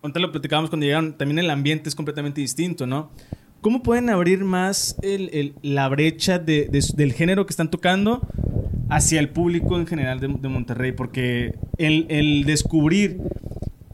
antes 0.03 0.21
lo 0.21 0.31
platicábamos 0.31 0.69
cuando 0.69 0.85
llegaron, 0.85 1.13
también 1.17 1.39
el 1.39 1.49
ambiente 1.49 1.89
es 1.89 1.95
completamente 1.95 2.41
distinto, 2.41 2.85
¿no? 2.85 3.09
¿Cómo 3.61 3.81
pueden 3.81 4.09
abrir 4.09 4.43
más 4.43 4.97
la 5.61 5.87
brecha 5.87 6.37
de, 6.37 6.65
de, 6.65 6.83
del 6.95 7.13
género 7.13 7.45
que 7.45 7.51
están 7.51 7.71
tocando 7.71 8.27
hacia 8.89 9.21
el 9.21 9.29
público 9.29 9.79
en 9.79 9.87
general 9.87 10.19
de, 10.19 10.27
Monterrey? 10.27 10.91
Porque 10.91 11.55
el, 11.77 12.05
el, 12.09 12.43
descubrir 12.43 13.21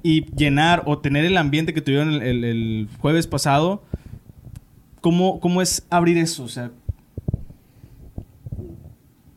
y 0.02 0.26
llenar 0.36 0.84
o 0.88 0.98
tener 0.98 1.26
el 1.26 1.38
ambiente 1.38 1.74
que 1.74 1.82
tuvieron 1.82 2.14
el 2.14 2.90
jueves 3.00 3.28
pasado, 3.28 3.84
¿cómo, 5.02 5.40
¿cómo 5.40 5.62
es 5.62 5.86
abrir 5.92 6.18
eso? 6.18 6.44
O 6.44 6.50
sea, 6.50 6.72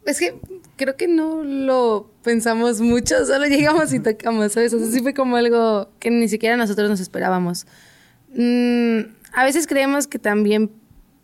es 0.07 0.19
que 0.19 0.35
creo 0.76 0.97
que 0.97 1.09
no 1.09 1.43
lo 1.45 2.11
pensamos 2.23 2.81
mucho, 2.81 3.25
solo 3.26 3.47
llegamos 3.47 3.93
y 3.93 4.00
tocamos, 4.00 4.52
¿sabes? 4.52 4.73
O 4.75 4.79
sea, 4.79 4.88
sí 4.88 5.00
fue 5.00 5.14
como 5.14 5.37
algo 5.37 5.88
que 5.99 6.11
ni 6.11 6.29
siquiera 6.29 6.57
nosotros 6.57 6.88
nos 6.91 7.00
esperábamos. 7.00 7.67
Mm, 8.35 9.00
a 9.33 9.45
veces 9.45 9.67
creemos 9.67 10.07
que 10.07 10.19
también 10.19 10.71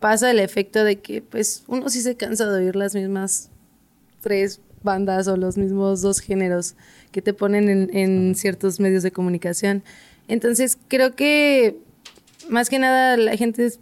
pasa 0.01 0.31
el 0.31 0.39
efecto 0.39 0.85
de 0.85 1.01
que, 1.01 1.23
pues, 1.23 1.65
uno 1.67 1.89
sí 1.89 2.01
se 2.03 2.17
cansa 2.17 2.47
de 2.51 2.65
oír 2.65 2.77
las 2.77 2.95
mismas 2.95 3.51
tres 4.21 4.61
bandas 4.83 5.27
o 5.29 5.37
los 5.37 5.57
mismos 5.57 6.03
dos 6.03 6.21
géneros 6.21 6.77
que 7.11 7.21
te 7.23 7.33
ponen 7.33 7.69
en, 7.69 7.97
en 7.97 8.35
ciertos 8.35 8.79
medios 8.79 9.03
de 9.03 9.11
comunicación. 9.11 9.83
Entonces, 10.29 10.79
creo 10.89 11.17
que 11.17 11.79
más 12.49 12.69
que 12.69 12.79
nada 12.79 13.17
la 13.17 13.37
gente 13.37 13.67
es- 13.67 13.81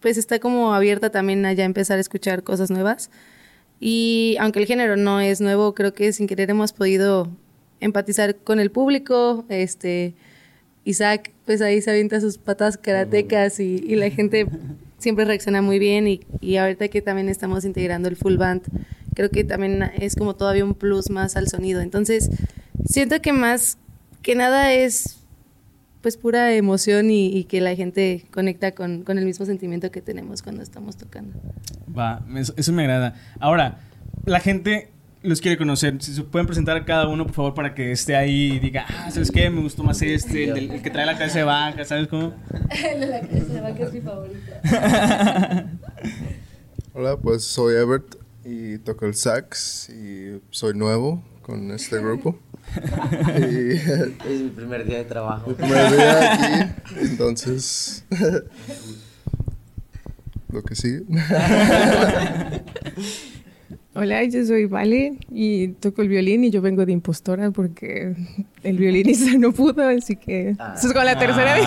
pues 0.00 0.16
está 0.18 0.38
como 0.38 0.74
abierta 0.74 1.10
también 1.10 1.44
a 1.46 1.52
ya 1.52 1.64
empezar 1.64 1.98
a 1.98 2.00
escuchar 2.00 2.42
cosas 2.42 2.70
nuevas. 2.70 3.10
Y 3.80 4.36
aunque 4.40 4.60
el 4.60 4.66
género 4.66 4.96
no 4.96 5.20
es 5.20 5.40
nuevo, 5.40 5.74
creo 5.74 5.92
que 5.92 6.12
sin 6.12 6.26
querer 6.26 6.50
hemos 6.50 6.72
podido 6.72 7.28
empatizar 7.80 8.36
con 8.36 8.60
el 8.60 8.70
público. 8.70 9.44
Este, 9.48 10.14
Isaac, 10.84 11.32
pues 11.44 11.60
ahí 11.60 11.80
se 11.82 11.90
avienta 11.90 12.20
sus 12.20 12.38
patas 12.38 12.78
karatecas 12.78 13.60
y, 13.60 13.84
y 13.86 13.96
la 13.96 14.10
gente 14.10 14.46
siempre 14.98 15.24
reacciona 15.24 15.60
muy 15.62 15.78
bien. 15.78 16.08
Y, 16.08 16.20
y 16.40 16.56
ahorita 16.56 16.88
que 16.88 17.02
también 17.02 17.28
estamos 17.28 17.64
integrando 17.64 18.08
el 18.08 18.16
full 18.16 18.36
band, 18.36 18.62
creo 19.14 19.30
que 19.30 19.44
también 19.44 19.82
es 19.98 20.16
como 20.16 20.34
todavía 20.34 20.64
un 20.64 20.74
plus 20.74 21.10
más 21.10 21.36
al 21.36 21.48
sonido. 21.48 21.80
Entonces, 21.80 22.30
siento 22.86 23.20
que 23.20 23.32
más 23.32 23.78
que 24.22 24.34
nada 24.34 24.72
es 24.72 25.18
pues 26.04 26.18
pura 26.18 26.52
emoción 26.52 27.10
y, 27.10 27.28
y 27.28 27.44
que 27.44 27.62
la 27.62 27.74
gente 27.74 28.26
conecta 28.30 28.72
con, 28.74 29.04
con 29.04 29.16
el 29.16 29.24
mismo 29.24 29.46
sentimiento 29.46 29.90
que 29.90 30.02
tenemos 30.02 30.42
cuando 30.42 30.62
estamos 30.62 30.98
tocando. 30.98 31.32
Va, 31.98 32.22
eso, 32.36 32.52
eso 32.58 32.72
me 32.74 32.82
agrada. 32.82 33.14
Ahora, 33.40 33.80
la 34.26 34.38
gente 34.38 34.90
los 35.22 35.40
quiere 35.40 35.56
conocer. 35.56 35.96
Si 36.02 36.12
se 36.12 36.22
pueden 36.22 36.46
presentar 36.46 36.76
a 36.76 36.84
cada 36.84 37.08
uno, 37.08 37.24
por 37.24 37.34
favor, 37.34 37.54
para 37.54 37.74
que 37.74 37.90
esté 37.90 38.14
ahí 38.16 38.52
y 38.52 38.58
diga, 38.58 38.84
ah, 38.86 39.10
¿sabes 39.10 39.30
qué? 39.30 39.48
Me 39.48 39.62
gustó 39.62 39.82
más 39.82 40.02
este, 40.02 40.44
el, 40.44 40.52
del- 40.54 40.70
el 40.72 40.82
que 40.82 40.90
trae 40.90 41.06
la 41.06 41.16
cabeza 41.16 41.38
de 41.38 41.44
vaca, 41.44 41.82
¿sabes 41.86 42.06
cómo? 42.08 42.34
El 42.92 43.00
de 43.00 43.06
la 43.06 43.20
cabeza 43.22 43.52
de 43.54 43.60
vaca 43.62 43.84
es 43.84 43.92
mi 43.94 44.00
favorita. 44.02 44.60
Hola, 46.92 47.16
pues 47.16 47.44
soy 47.44 47.76
Ebert 47.76 48.16
y 48.44 48.76
toco 48.76 49.06
el 49.06 49.14
sax 49.14 49.88
y 49.88 50.40
soy 50.50 50.74
nuevo 50.74 51.22
con 51.40 51.70
este 51.70 51.98
grupo. 51.98 52.38
Y 53.38 53.72
Es 54.32 54.40
mi 54.42 54.50
primer 54.50 54.84
día 54.84 54.98
de 54.98 55.04
trabajo. 55.04 55.48
mi 55.50 55.54
primer 55.54 55.92
día 55.92 56.32
aquí, 56.32 56.72
entonces 57.00 58.04
lo 60.50 60.62
que 60.62 60.74
sigue. 60.74 61.02
Hola, 63.96 64.24
yo 64.24 64.44
soy 64.44 64.64
Vale 64.64 65.18
y 65.30 65.68
toco 65.68 66.02
el 66.02 66.08
violín 66.08 66.42
y 66.42 66.50
yo 66.50 66.60
vengo 66.60 66.84
de 66.84 66.90
impostora 66.90 67.52
porque 67.52 68.16
el 68.64 68.76
violinista 68.76 69.38
no 69.38 69.52
pudo, 69.52 69.86
así 69.88 70.16
que 70.16 70.50
esa 70.50 70.74
es 70.74 70.92
como 70.92 71.04
la 71.04 71.16
tercera 71.16 71.54
vez. 71.54 71.64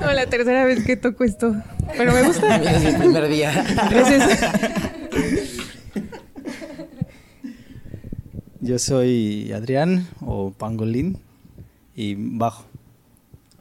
Como 0.00 0.10
la 0.10 0.26
tercera 0.26 0.64
vez 0.64 0.84
que 0.84 0.96
toco 0.96 1.22
esto. 1.22 1.54
Pero 1.96 2.12
me 2.12 2.22
gusta. 2.24 2.56
Es 2.72 2.82
mi 2.82 2.98
primer 2.98 3.28
día. 3.28 3.64
Gracias. 3.88 4.40
Yo 8.62 8.78
soy 8.78 9.52
Adrián 9.52 10.06
o 10.20 10.50
Pangolín 10.52 11.18
y 11.96 12.14
bajo. 12.16 12.64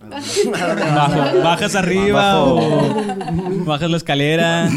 Bajo- 0.02 1.42
bajas 1.44 1.76
arriba 1.76 2.36
Bajo. 2.36 2.56
o 2.56 3.66
bajas 3.66 3.92
la 3.92 3.98
escalera. 3.98 4.70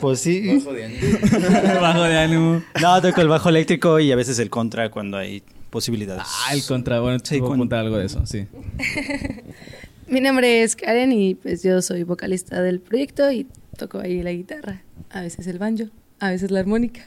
Pues 0.00 0.20
sí. 0.20 0.62
bajo 1.80 2.02
de 2.02 2.18
ánimo. 2.18 2.62
No, 2.82 3.00
toco 3.02 3.20
el 3.20 3.28
bajo 3.28 3.48
eléctrico 3.50 4.00
y 4.00 4.10
a 4.12 4.16
veces 4.16 4.38
el 4.38 4.50
contra 4.50 4.90
cuando 4.90 5.16
hay 5.18 5.42
posibilidades. 5.70 6.22
Ah, 6.26 6.54
el 6.54 6.64
contra. 6.64 7.00
Bueno, 7.00 7.18
Sí, 7.18 7.34
sí, 7.36 7.40
voy 7.40 7.46
a 7.46 7.48
con- 7.50 7.58
apuntar 7.58 7.78
algo 7.80 7.98
de 7.98 8.06
eso, 8.06 8.24
sí. 8.26 8.46
Mi 10.08 10.20
nombre 10.20 10.62
es 10.62 10.76
Karen 10.76 11.12
y 11.12 11.34
pues 11.34 11.62
yo 11.62 11.82
soy 11.82 12.04
vocalista 12.04 12.62
del 12.62 12.80
proyecto 12.80 13.30
y 13.32 13.46
toco 13.76 13.98
ahí 13.98 14.22
la 14.22 14.32
guitarra, 14.32 14.82
a 15.10 15.20
veces 15.20 15.46
el 15.48 15.58
banjo, 15.58 15.84
a 16.20 16.30
veces 16.30 16.50
la 16.52 16.60
armónica. 16.60 17.00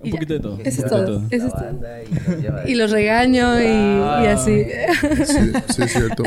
Un 0.00 0.06
Y 0.06 0.10
ya. 0.10 0.16
poquito 0.16 0.32
de 0.34 0.40
todo. 0.40 0.58
Eso 0.64 0.84
es 0.84 0.90
todo. 0.90 1.22
Eso 1.30 1.46
es 1.46 1.52
todo. 1.52 2.68
Y 2.68 2.74
los 2.74 2.90
regaño 2.90 3.60
y, 3.60 3.64
y 3.64 4.26
así. 4.26 4.64
Sí, 5.26 5.52
sí, 5.74 5.82
es 5.82 5.92
cierto. 5.92 6.22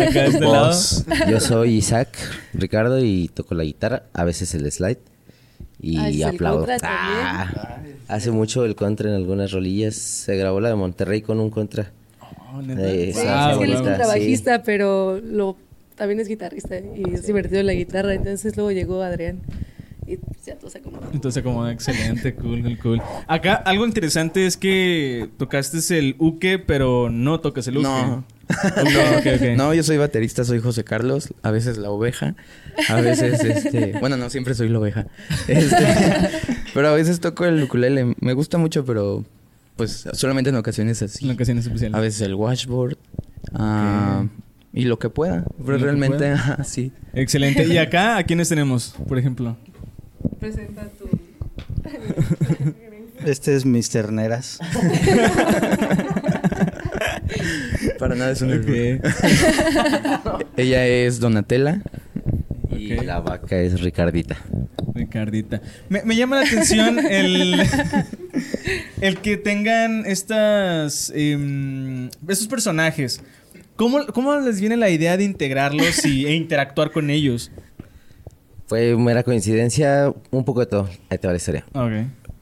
Acá 0.00 0.22
de 0.22 0.26
este 0.26 0.40
lado. 0.40 0.66
Boss. 0.66 1.04
Yo 1.30 1.40
soy 1.40 1.76
Isaac 1.76 2.08
Ricardo 2.54 3.02
y 3.02 3.28
toco 3.28 3.54
la 3.54 3.64
guitarra, 3.64 4.04
a 4.12 4.24
veces 4.24 4.54
el 4.54 4.70
slide 4.70 4.98
y 5.80 5.96
Ah, 5.98 6.08
¿es 6.10 6.16
el 6.16 6.24
aplaudo. 6.24 6.66
Ah, 6.82 7.78
hace 8.08 8.30
mucho 8.32 8.64
el 8.64 8.74
contra 8.74 9.08
en 9.08 9.14
algunas 9.14 9.52
rolillas. 9.52 9.94
Se 9.94 10.36
grabó 10.36 10.60
la 10.60 10.70
de 10.70 10.74
Monterrey 10.74 11.22
con 11.22 11.38
un 11.40 11.50
contra. 11.50 11.92
Oh. 12.20 12.60
Eh, 12.68 13.12
Sí, 13.14 13.22
Ah, 13.26 13.50
es 13.52 13.58
que 13.58 13.64
él 13.64 13.72
es 13.74 13.80
contrabajista, 13.82 14.62
pero 14.64 15.20
lo, 15.20 15.56
también 15.94 16.18
es 16.20 16.26
guitarrista 16.28 16.76
y 16.78 17.14
es 17.14 17.26
divertido 17.26 17.62
la 17.62 17.74
guitarra. 17.74 18.14
Entonces 18.14 18.56
luego 18.56 18.72
llegó 18.72 19.02
Adrián 19.02 19.38
y 20.08 20.16
pues, 20.16 20.46
ya 20.46 20.56
todo 20.56 20.70
se 20.70 20.78
acomodó. 20.78 21.08
Entonces, 21.12 21.42
como 21.42 21.68
excelente, 21.68 22.34
cool, 22.34 22.62
cool, 22.62 22.78
cool. 22.78 23.02
Acá 23.26 23.54
algo 23.54 23.84
interesante 23.84 24.46
es 24.46 24.56
que 24.56 25.28
tocaste 25.36 25.78
el 25.98 26.16
uke, 26.18 26.58
pero 26.58 27.10
no 27.10 27.40
tocas 27.40 27.68
el 27.68 27.78
uke. 27.78 27.84
No. 27.84 28.24
Ok, 28.48 29.18
ok, 29.18 29.26
ok. 29.36 29.42
No, 29.56 29.74
yo 29.74 29.82
soy 29.82 29.98
baterista, 29.98 30.44
soy 30.44 30.60
José 30.60 30.82
Carlos, 30.82 31.34
a 31.42 31.50
veces 31.50 31.76
la 31.76 31.90
oveja, 31.90 32.34
a 32.88 33.00
veces 33.02 33.44
este, 33.44 33.98
bueno, 34.00 34.16
no 34.16 34.30
siempre 34.30 34.54
soy 34.54 34.70
la 34.70 34.78
oveja. 34.78 35.06
Este, 35.46 35.76
pero 36.74 36.88
a 36.88 36.92
veces 36.94 37.20
toco 37.20 37.44
el 37.44 37.62
ukulele, 37.62 38.14
me 38.18 38.32
gusta 38.32 38.56
mucho, 38.56 38.86
pero 38.86 39.24
pues 39.76 40.08
solamente 40.14 40.50
en 40.50 40.56
ocasiones 40.56 41.02
así. 41.02 41.26
En 41.26 41.32
ocasiones 41.32 41.66
especiales. 41.66 41.96
A 41.96 42.00
veces 42.00 42.22
el 42.22 42.34
washboard. 42.34 42.96
ah, 43.52 44.24
y 44.72 44.84
lo 44.84 44.98
que 44.98 45.08
pueda. 45.08 45.44
Pero 45.64 45.78
realmente, 45.78 46.18
pueda. 46.18 46.34
ajá, 46.34 46.64
sí. 46.64 46.92
Excelente. 47.14 47.66
¿Y 47.66 47.78
acá 47.78 48.18
a 48.18 48.24
quiénes 48.24 48.48
tenemos, 48.48 48.94
por 49.08 49.18
ejemplo? 49.18 49.56
Presenta 50.40 50.88
tu... 50.98 51.08
Este 53.24 53.54
es 53.54 53.64
Mr. 53.64 54.12
Neras. 54.12 54.58
Para 57.98 58.14
nada 58.14 58.30
es 58.32 58.42
un 58.42 58.52
Ok. 58.52 58.68
Ella 60.56 60.86
es 60.86 61.18
Donatella. 61.20 61.82
Y 62.70 62.94
la 62.94 63.20
vaca 63.20 63.60
es 63.60 63.80
Ricardita. 63.80 64.36
Ricardita. 64.94 65.60
Me, 65.88 66.02
me 66.04 66.14
llama 66.16 66.36
la 66.36 66.42
atención 66.46 66.98
el, 66.98 67.60
el 69.00 69.18
que 69.18 69.36
tengan 69.36 70.06
estas 70.06 71.12
em, 71.14 72.08
estos 72.28 72.46
personajes. 72.46 73.20
¿Cómo, 73.76 74.06
¿Cómo 74.06 74.36
les 74.36 74.60
viene 74.60 74.76
la 74.76 74.90
idea 74.90 75.16
de 75.16 75.24
integrarlos 75.24 76.04
y, 76.04 76.26
e 76.26 76.34
interactuar 76.34 76.90
con 76.90 77.10
ellos? 77.10 77.50
Fue 78.68 78.94
mera 78.96 79.22
coincidencia, 79.22 80.14
un 80.30 80.44
poco 80.44 80.60
de 80.60 80.66
todo. 80.66 80.88
Ahí 81.08 81.16
te 81.16 81.26
va 81.26 81.32
la 81.32 81.38
historia. 81.38 81.64
Ok. 81.72 81.90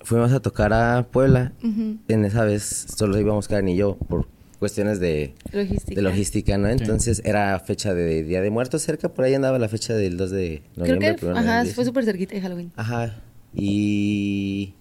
Fuimos 0.03 0.33
a 0.33 0.41
tocar 0.41 0.73
a 0.73 1.07
Puebla. 1.11 1.53
En 1.63 2.25
esa 2.25 2.45
vez 2.45 2.87
solo 2.97 3.19
íbamos 3.19 3.47
Karen 3.47 3.69
y 3.69 3.77
yo 3.77 3.97
por 3.97 4.27
cuestiones 4.59 4.99
de, 4.99 5.35
Logística. 5.53 5.95
de 5.95 6.03
logística, 6.03 6.59
¿no? 6.59 6.69
Entonces 6.69 7.23
era 7.25 7.59
fecha 7.61 7.95
de 7.95 8.25
Día 8.25 8.41
de 8.41 8.51
Muertos 8.51 8.83
cerca, 8.83 9.09
por 9.09 9.25
ahí 9.25 9.35
andaba 9.35 9.59
la 9.59 9.69
fecha 9.69 9.95
del 9.95 10.17
2 10.17 10.31
de 10.31 10.63
Creo 10.75 10.87
noviembre. 10.87 11.09
que 11.15 11.15
primero 11.19 11.39
ajá, 11.39 11.65
fue 11.67 11.85
súper 11.85 12.05
cerquita 12.05 12.35
de 12.35 12.41
Halloween. 12.41 12.73
Ajá. 12.75 13.23
Y 13.55 14.75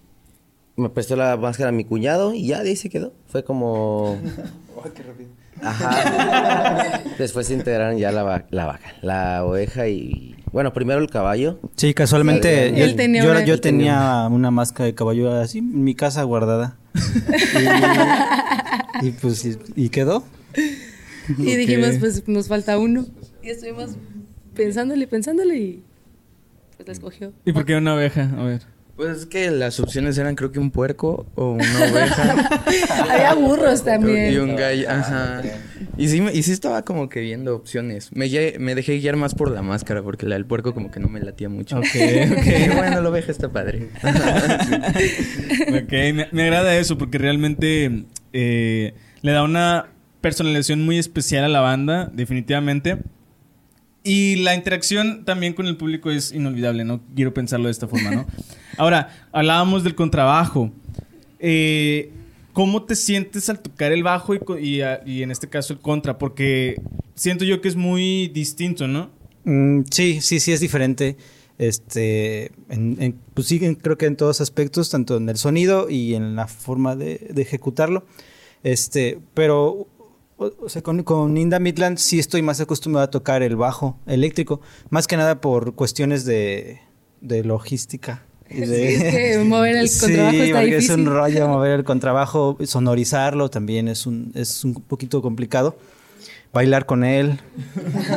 me 0.78 0.90
prestó 0.90 1.16
la 1.16 1.38
máscara 1.38 1.70
a 1.70 1.74
mi 1.74 1.86
cuñado 1.86 2.34
y 2.34 2.48
ya 2.48 2.64
de 2.64 2.70
ahí 2.70 2.76
se 2.76 2.90
quedó. 2.90 3.14
Fue 3.28 3.44
como... 3.44 4.18
Ajá. 5.62 7.02
Después 7.18 7.48
se 7.48 7.54
integraron 7.54 7.98
ya 7.98 8.12
la, 8.12 8.24
va- 8.24 8.46
la 8.50 8.66
vaca, 8.66 8.94
la 9.02 9.44
oveja 9.46 9.88
y... 9.88 10.36
Bueno, 10.52 10.72
primero 10.74 11.00
el 11.02 11.10
caballo. 11.10 11.60
Sí, 11.76 11.94
casualmente 11.94 12.70
Él 12.70 12.92
yo, 12.92 12.96
tenía 12.96 13.24
yo- 13.24 13.32
una- 13.32 13.46
yo 13.46 13.60
tenía 13.60 14.28
una 14.32 14.52
máscara 14.52 14.86
de 14.86 14.96
caballo 14.96 15.34
así 15.34 15.58
en 15.60 15.84
mi 15.84 15.96
casa 15.96 16.24
guardada. 16.24 16.78
y, 19.02 19.08
y 19.08 19.12
pues 19.12 19.44
y, 19.46 19.58
y 19.76 19.90
quedó. 19.90 20.24
Y 21.38 21.56
dijimos, 21.56 21.96
pues 22.00 22.28
nos 22.28 22.48
falta 22.48 22.78
uno. 22.78 23.06
Y 23.44 23.50
estuvimos 23.50 23.92
pensándole 24.56 25.04
y 25.04 25.08
pensándole 25.08 25.58
y 25.58 25.84
pues 26.78 26.88
la 26.88 26.94
escogió. 26.94 27.34
¿Y 27.46 27.52
por 27.52 27.66
qué 27.66 27.76
una 27.76 27.96
oveja? 27.96 28.30
A 28.38 28.44
ver. 28.44 28.62
Pues 28.96 29.18
es 29.18 29.26
que 29.26 29.52
las 29.52 29.78
opciones 29.82 30.18
eran 30.18 30.36
creo 30.36 30.54
que 30.54 30.60
un 30.60 30.72
puerco 30.72 31.26
o 31.36 31.52
una 31.52 31.80
oveja. 31.92 32.50
Había 33.12 33.34
burros 33.34 33.84
también. 33.84 34.32
y 34.34 34.38
un 34.38 34.56
gallo. 34.56 34.90
Ajá. 34.90 35.42
Y 35.98 36.08
sí, 36.08 36.22
me- 36.22 36.34
y 36.34 36.44
sí 36.44 36.54
estaba 36.54 36.84
como 36.84 37.10
que 37.10 37.20
viendo 37.20 37.54
opciones. 37.56 38.10
Me, 38.14 38.30
me 38.58 38.74
dejé 38.74 38.98
guiar 39.00 39.18
más 39.18 39.36
por 39.36 39.52
la 39.52 39.62
máscara 39.62 40.02
porque 40.02 40.26
la 40.26 40.36
del 40.36 40.46
puerco 40.46 40.74
como 40.74 40.92
que 40.92 41.02
no 41.02 41.10
me 41.10 41.20
latía 41.20 41.50
mucho. 41.50 41.78
Ok, 41.78 41.86
Y 41.94 42.32
ok. 42.70 42.76
bueno, 42.78 43.02
la 43.02 43.10
oveja 43.10 43.32
está 43.34 43.50
padre. 43.52 43.90
Ok, 45.68 45.92
me, 46.14 46.28
me 46.32 46.44
agrada 46.44 46.76
eso 46.78 46.98
porque 46.98 47.18
realmente 47.18 48.06
eh, 48.32 48.94
le 49.22 49.32
da 49.34 49.44
una 49.44 49.88
personalización 50.22 50.84
muy 50.86 50.98
especial 51.00 51.44
a 51.44 51.50
la 51.50 51.60
banda, 51.60 52.10
definitivamente. 52.14 53.00
Y 54.06 54.36
la 54.38 54.54
interacción 54.56 55.26
también 55.26 55.54
con 55.54 55.66
el 55.66 55.76
público 55.78 56.12
es 56.12 56.32
inolvidable, 56.32 56.86
¿no? 56.86 57.02
Quiero 57.16 57.34
pensarlo 57.34 57.66
de 57.66 57.72
esta 57.72 57.88
forma, 57.88 58.12
¿no? 58.12 58.28
Ahora, 58.78 59.28
hablábamos 59.32 59.84
del 59.84 59.96
contrabajo. 59.96 60.72
Eh, 61.40 62.12
¿Cómo 62.54 62.84
te 62.84 62.96
sientes 62.96 63.50
al 63.50 63.60
tocar 63.60 63.92
el 63.92 64.04
bajo 64.04 64.34
y, 64.36 64.82
y, 65.06 65.24
en 65.24 65.32
este 65.32 65.50
caso 65.50 65.74
el 65.74 65.80
contra? 65.80 66.18
Porque 66.20 66.80
siento 67.16 67.44
yo 67.46 67.60
que 67.62 67.68
es 67.68 67.76
muy 67.76 68.28
distinto, 68.30 68.88
¿no? 68.88 69.10
Mm, 69.44 69.82
sí, 69.90 70.22
sí, 70.22 70.40
sí 70.40 70.52
es 70.54 70.60
diferente. 70.62 71.18
Este, 71.58 72.52
en, 72.70 72.98
en- 73.02 73.16
pues 73.34 73.48
sí, 73.48 73.60
creo 73.82 73.98
que 73.98 74.06
en 74.06 74.16
todos 74.18 74.40
aspectos, 74.40 74.90
tanto 74.90 75.18
en 75.18 75.28
el 75.30 75.38
sonido 75.38 75.90
y 75.90 76.14
en 76.14 76.36
la 76.36 76.48
forma 76.48 76.96
de, 76.96 77.28
de 77.34 77.42
ejecutarlo. 77.42 78.06
Este, 78.64 79.20
pero, 79.34 79.88
o, 80.38 80.52
o 80.62 80.70
sea, 80.70 80.82
con, 80.82 81.04
con 81.04 81.38
Inda 81.38 81.60
Midland 81.60 81.98
sí 81.98 82.20
estoy 82.20 82.42
más 82.42 82.60
acostumbrado 82.62 83.06
a 83.06 83.12
tocar 83.12 83.42
el 83.44 83.56
bajo 83.56 83.98
eléctrico, 84.06 84.62
más 84.90 85.08
que 85.08 85.18
nada 85.18 85.40
por 85.42 85.76
cuestiones 85.76 86.26
de, 86.26 86.80
de 87.22 87.44
logística. 87.44 88.24
y 88.50 88.60
de- 88.62 88.66
Sí, 88.98 89.04
es 89.06 89.38
que 89.38 89.44
mover 89.46 89.76
el 89.78 89.90
contrabajo 90.00 90.32
Sí, 90.32 90.42
está 90.42 90.60
porque 90.60 90.78
es 90.78 90.90
un 90.90 91.06
rollo 91.06 91.48
mover 91.48 91.72
el 91.72 91.84
contrabajo, 91.84 92.58
sonorizarlo 92.66 93.50
también 93.50 93.88
es 93.88 94.06
un, 94.06 94.32
es 94.36 94.64
un 94.64 94.74
poquito 94.76 95.22
complicado. 95.22 95.78
Bailar 96.54 96.86
con 96.86 97.04
él. 97.04 97.40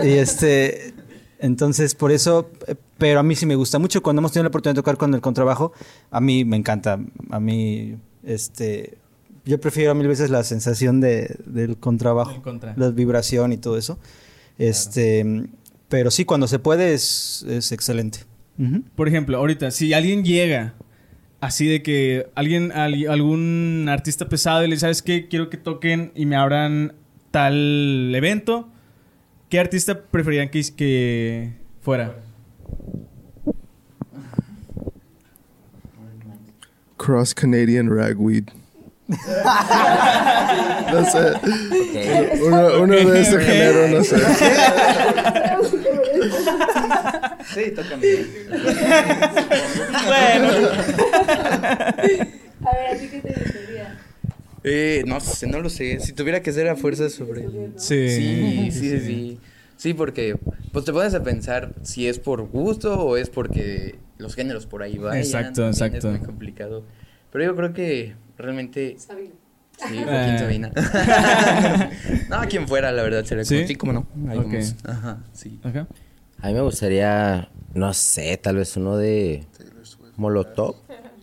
y 0.04 0.10
este, 0.10 0.92
entonces 1.40 1.94
por 1.96 2.12
eso, 2.12 2.48
pero 2.96 3.18
a 3.18 3.22
mí 3.24 3.34
sí 3.34 3.46
me 3.46 3.56
gusta 3.56 3.78
mucho. 3.80 4.00
Cuando 4.02 4.20
hemos 4.20 4.30
tenido 4.32 4.44
la 4.44 4.48
oportunidad 4.48 4.74
de 4.76 4.80
tocar 4.82 4.96
con 4.96 5.12
el 5.14 5.20
contrabajo, 5.20 5.72
a 6.12 6.20
mí 6.20 6.44
me 6.44 6.56
encanta. 6.56 7.00
A 7.30 7.40
mí, 7.40 7.96
este, 8.24 8.97
yo 9.48 9.58
prefiero 9.60 9.94
mil 9.94 10.06
veces 10.06 10.30
la 10.30 10.44
sensación 10.44 11.00
de, 11.00 11.36
del 11.46 11.76
contrabajo, 11.78 12.42
contra. 12.42 12.74
la 12.76 12.90
vibración 12.90 13.52
y 13.52 13.56
todo 13.56 13.76
eso. 13.78 13.98
Este, 14.58 15.24
pero 15.88 16.10
sí, 16.10 16.24
cuando 16.24 16.46
se 16.46 16.58
puede 16.58 16.92
es, 16.94 17.44
es 17.48 17.72
excelente. 17.72 18.20
Por 18.94 19.08
ejemplo, 19.08 19.38
ahorita, 19.38 19.70
si 19.70 19.92
alguien 19.94 20.24
llega 20.24 20.74
así 21.40 21.66
de 21.68 21.82
que 21.82 22.26
alguien, 22.34 22.72
al- 22.72 23.08
algún 23.08 23.86
artista 23.88 24.28
pesado 24.28 24.64
y 24.64 24.68
le 24.68 24.74
dice, 24.74 24.80
¿sabes 24.82 25.00
qué? 25.02 25.28
Quiero 25.28 25.48
que 25.48 25.56
toquen 25.56 26.10
y 26.14 26.26
me 26.26 26.34
abran 26.36 26.92
tal 27.30 28.12
evento. 28.14 28.68
¿Qué 29.48 29.58
artista 29.60 29.98
preferirían 30.02 30.50
que, 30.50 30.62
que 30.76 31.52
fuera? 31.80 32.16
Cross 36.96 37.34
Canadian 37.34 37.88
Ragweed. 37.88 38.44
no 40.92 41.04
sé. 41.10 41.32
Uno, 42.44 42.82
uno 42.82 42.94
de 42.94 43.20
ese 43.22 43.40
género, 43.40 43.88
no 43.88 44.04
sé. 44.04 44.18
Sí, 47.54 47.70
tocan 47.70 48.00
bien. 48.00 48.26
A 52.64 52.72
ver, 52.72 52.86
¿a 52.94 52.98
ti 52.98 53.08
qué 53.08 53.20
te 53.20 53.28
gustaría? 53.28 53.98
Eh, 54.64 55.04
no 55.06 55.20
sé, 55.20 55.46
no 55.46 55.60
lo 55.60 55.70
sé. 55.70 56.00
Si 56.00 56.12
tuviera 56.12 56.42
que 56.42 56.50
hacer 56.50 56.68
a 56.68 56.76
fuerza 56.76 57.08
sobre 57.08 57.44
el... 57.44 57.72
Sí. 57.76 58.10
Sí, 58.10 58.70
sí, 58.72 59.00
sí. 59.00 59.40
Sí, 59.76 59.94
porque 59.94 60.36
pues 60.72 60.84
te 60.84 60.92
pones 60.92 61.14
a 61.14 61.22
pensar 61.22 61.72
si 61.82 62.08
es 62.08 62.18
por 62.18 62.42
gusto 62.42 63.00
o 63.00 63.16
es 63.16 63.30
porque 63.30 63.98
los 64.18 64.34
géneros 64.34 64.66
por 64.66 64.82
ahí 64.82 64.98
van. 64.98 65.16
Exacto, 65.16 65.66
exacto. 65.66 65.96
Es 65.96 66.04
muy 66.04 66.26
complicado. 66.26 66.84
Pero 67.32 67.44
yo 67.44 67.56
creo 67.56 67.72
que 67.72 68.14
realmente... 68.36 68.96
Sabina. 68.98 69.30
Sí, 69.88 69.96
Eh. 69.96 70.04
Joaquín 70.04 70.38
Sabina. 70.38 70.72
no, 72.28 72.48
quien 72.48 72.66
fuera, 72.66 72.90
la 72.92 73.02
verdad, 73.02 73.24
será 73.24 73.44
¿Sí? 73.44 73.66
sí, 73.66 73.74
como 73.76 73.92
no. 73.92 74.06
Ahí 74.28 74.38
Ok. 74.38 74.46
vamos. 74.46 74.74
Ajá, 74.84 75.18
sí. 75.32 75.60
Ajá. 75.62 75.86
A 76.40 76.48
mí 76.48 76.54
me 76.54 76.60
gustaría, 76.62 77.48
no 77.74 77.92
sé, 77.94 78.36
tal 78.38 78.56
vez 78.56 78.76
uno 78.76 78.96
de 78.96 79.44
Molotov. 80.16 80.76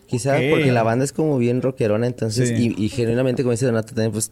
Quizá 0.06 0.36
Ok. 0.36 0.42
porque 0.50 0.72
la 0.72 0.82
banda 0.84 1.04
es 1.04 1.12
como 1.12 1.36
bien 1.36 1.60
rockerona, 1.62 2.06
entonces, 2.06 2.50
Sí. 2.50 2.74
y, 2.78 2.84
y 2.84 2.88
genuinamente, 2.88 3.42
como 3.42 3.50
dice 3.52 3.66
Donato, 3.66 3.88
también 3.88 4.12
pues 4.12 4.30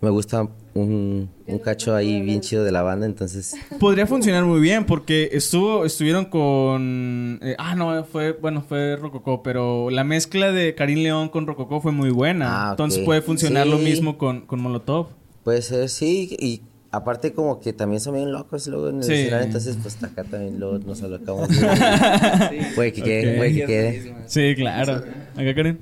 me 0.00 0.10
gusta 0.10 0.46
un, 0.74 1.30
un 1.46 1.58
cacho 1.58 1.94
ahí 1.94 2.20
bien 2.20 2.40
chido 2.40 2.62
de 2.64 2.70
la 2.72 2.82
banda, 2.82 3.06
entonces, 3.06 3.54
Podría 3.80 4.06
funcionar 4.06 4.44
muy 4.44 4.60
bien 4.60 4.84
porque 4.84 5.30
estuvo, 5.32 5.84
estuvieron 5.86 6.26
con... 6.26 7.38
eh, 7.42 7.56
ah, 7.58 7.74
no, 7.74 8.04
fue, 8.04 8.32
bueno, 8.32 8.62
fue 8.68 8.96
Rococó, 8.96 9.42
pero 9.42 9.88
la 9.90 10.04
mezcla 10.04 10.52
de 10.52 10.74
Karim 10.74 10.98
León 11.02 11.28
con 11.30 11.46
Rococó 11.46 11.80
fue 11.80 11.92
muy 11.92 12.10
buena. 12.10 12.46
Ah, 12.48 12.66
ok. 12.66 12.70
Entonces 12.72 13.04
puede 13.04 13.22
funcionar 13.22 13.66
lo 13.66 13.78
Sí. 13.78 13.84
mismo 13.84 14.18
con, 14.18 14.42
con 14.42 14.60
Molotov. 14.60 15.08
puede 15.44 15.62
ser, 15.62 15.88
sí, 15.88 16.36
y 16.38 16.60
aparte 16.92 17.32
como 17.32 17.60
que 17.60 17.72
también 17.72 18.00
son 18.00 18.14
bien 18.14 18.32
locos 18.32 18.66
luego 18.68 18.88
en 18.90 18.96
el 18.98 19.02
Sí. 19.04 19.12
escenario, 19.14 19.46
entonces 19.46 19.78
pues 19.82 20.02
acá 20.02 20.24
también 20.24 20.58
luego 20.60 20.78
nos 20.78 21.02
alocamos. 21.02 21.48
puede 22.74 22.92
que 22.92 23.02
quede, 23.02 23.30
Ok. 23.32 23.36
puede 23.38 23.54
que 23.54 23.64
quede. 23.66 24.14
Sí, 24.26 24.54
claro. 24.56 25.02
¿Acá, 25.36 25.54
Karen? 25.54 25.78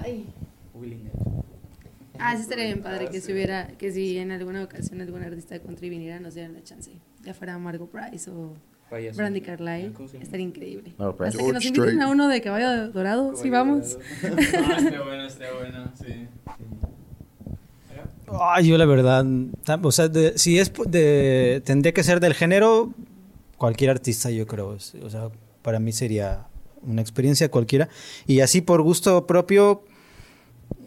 Ay. 0.00 0.26
Ah, 2.24 2.36
sí 2.36 2.42
estaría 2.42 2.64
bien 2.66 2.82
padre 2.82 3.08
que 3.10 3.20
si 3.20 3.32
hubiera, 3.32 3.68
que 3.78 3.90
si 3.92 4.18
en 4.18 4.30
alguna 4.30 4.62
ocasión 4.64 5.00
algún 5.00 5.22
artista 5.22 5.54
de 5.54 5.60
country 5.60 5.88
viniera 5.88 6.20
nos 6.20 6.34
dieran 6.34 6.54
la 6.54 6.62
chance. 6.62 6.92
Ya 7.22 7.34
fuera 7.34 7.58
Margot 7.58 7.90
Price 7.90 8.30
o 8.30 8.54
Payaso. 8.90 9.16
Brandy 9.18 9.40
Carlyle. 9.40 9.92
Estaría 10.20 10.46
increíble. 10.46 10.92
Price. 10.96 11.02
Hasta 11.02 11.38
que 11.38 11.52
nos 11.52 11.62
George 11.62 11.68
inviten 11.68 11.84
Strait. 11.94 12.00
a 12.02 12.08
uno 12.08 12.28
de 12.28 12.40
caballo 12.40 12.88
dorado, 12.92 13.34
sí 13.36 13.50
vamos. 13.50 13.98
estaría 14.22 15.02
bueno, 15.02 15.24
estaría 15.26 15.52
bueno, 15.54 15.92
sí. 15.94 16.28
Ay, 18.40 18.66
yo 18.68 18.78
la 18.78 18.86
verdad, 18.86 19.26
o 19.82 19.92
sea, 19.92 20.08
de- 20.08 20.38
si 20.38 20.58
es 20.58 20.72
de, 20.86 21.60
tendría 21.64 21.92
que 21.92 22.02
ser 22.02 22.18
del 22.20 22.32
género, 22.34 22.90
cualquier 23.58 23.90
artista 23.90 24.30
yo 24.30 24.46
creo, 24.46 24.68
o 25.02 25.10
sea, 25.10 25.28
para 25.60 25.78
mí 25.78 25.92
sería 25.92 26.46
una 26.82 27.02
experiencia 27.02 27.50
cualquiera. 27.50 27.88
Y 28.26 28.40
así 28.40 28.62
por 28.62 28.80
gusto 28.82 29.26
propio, 29.26 29.84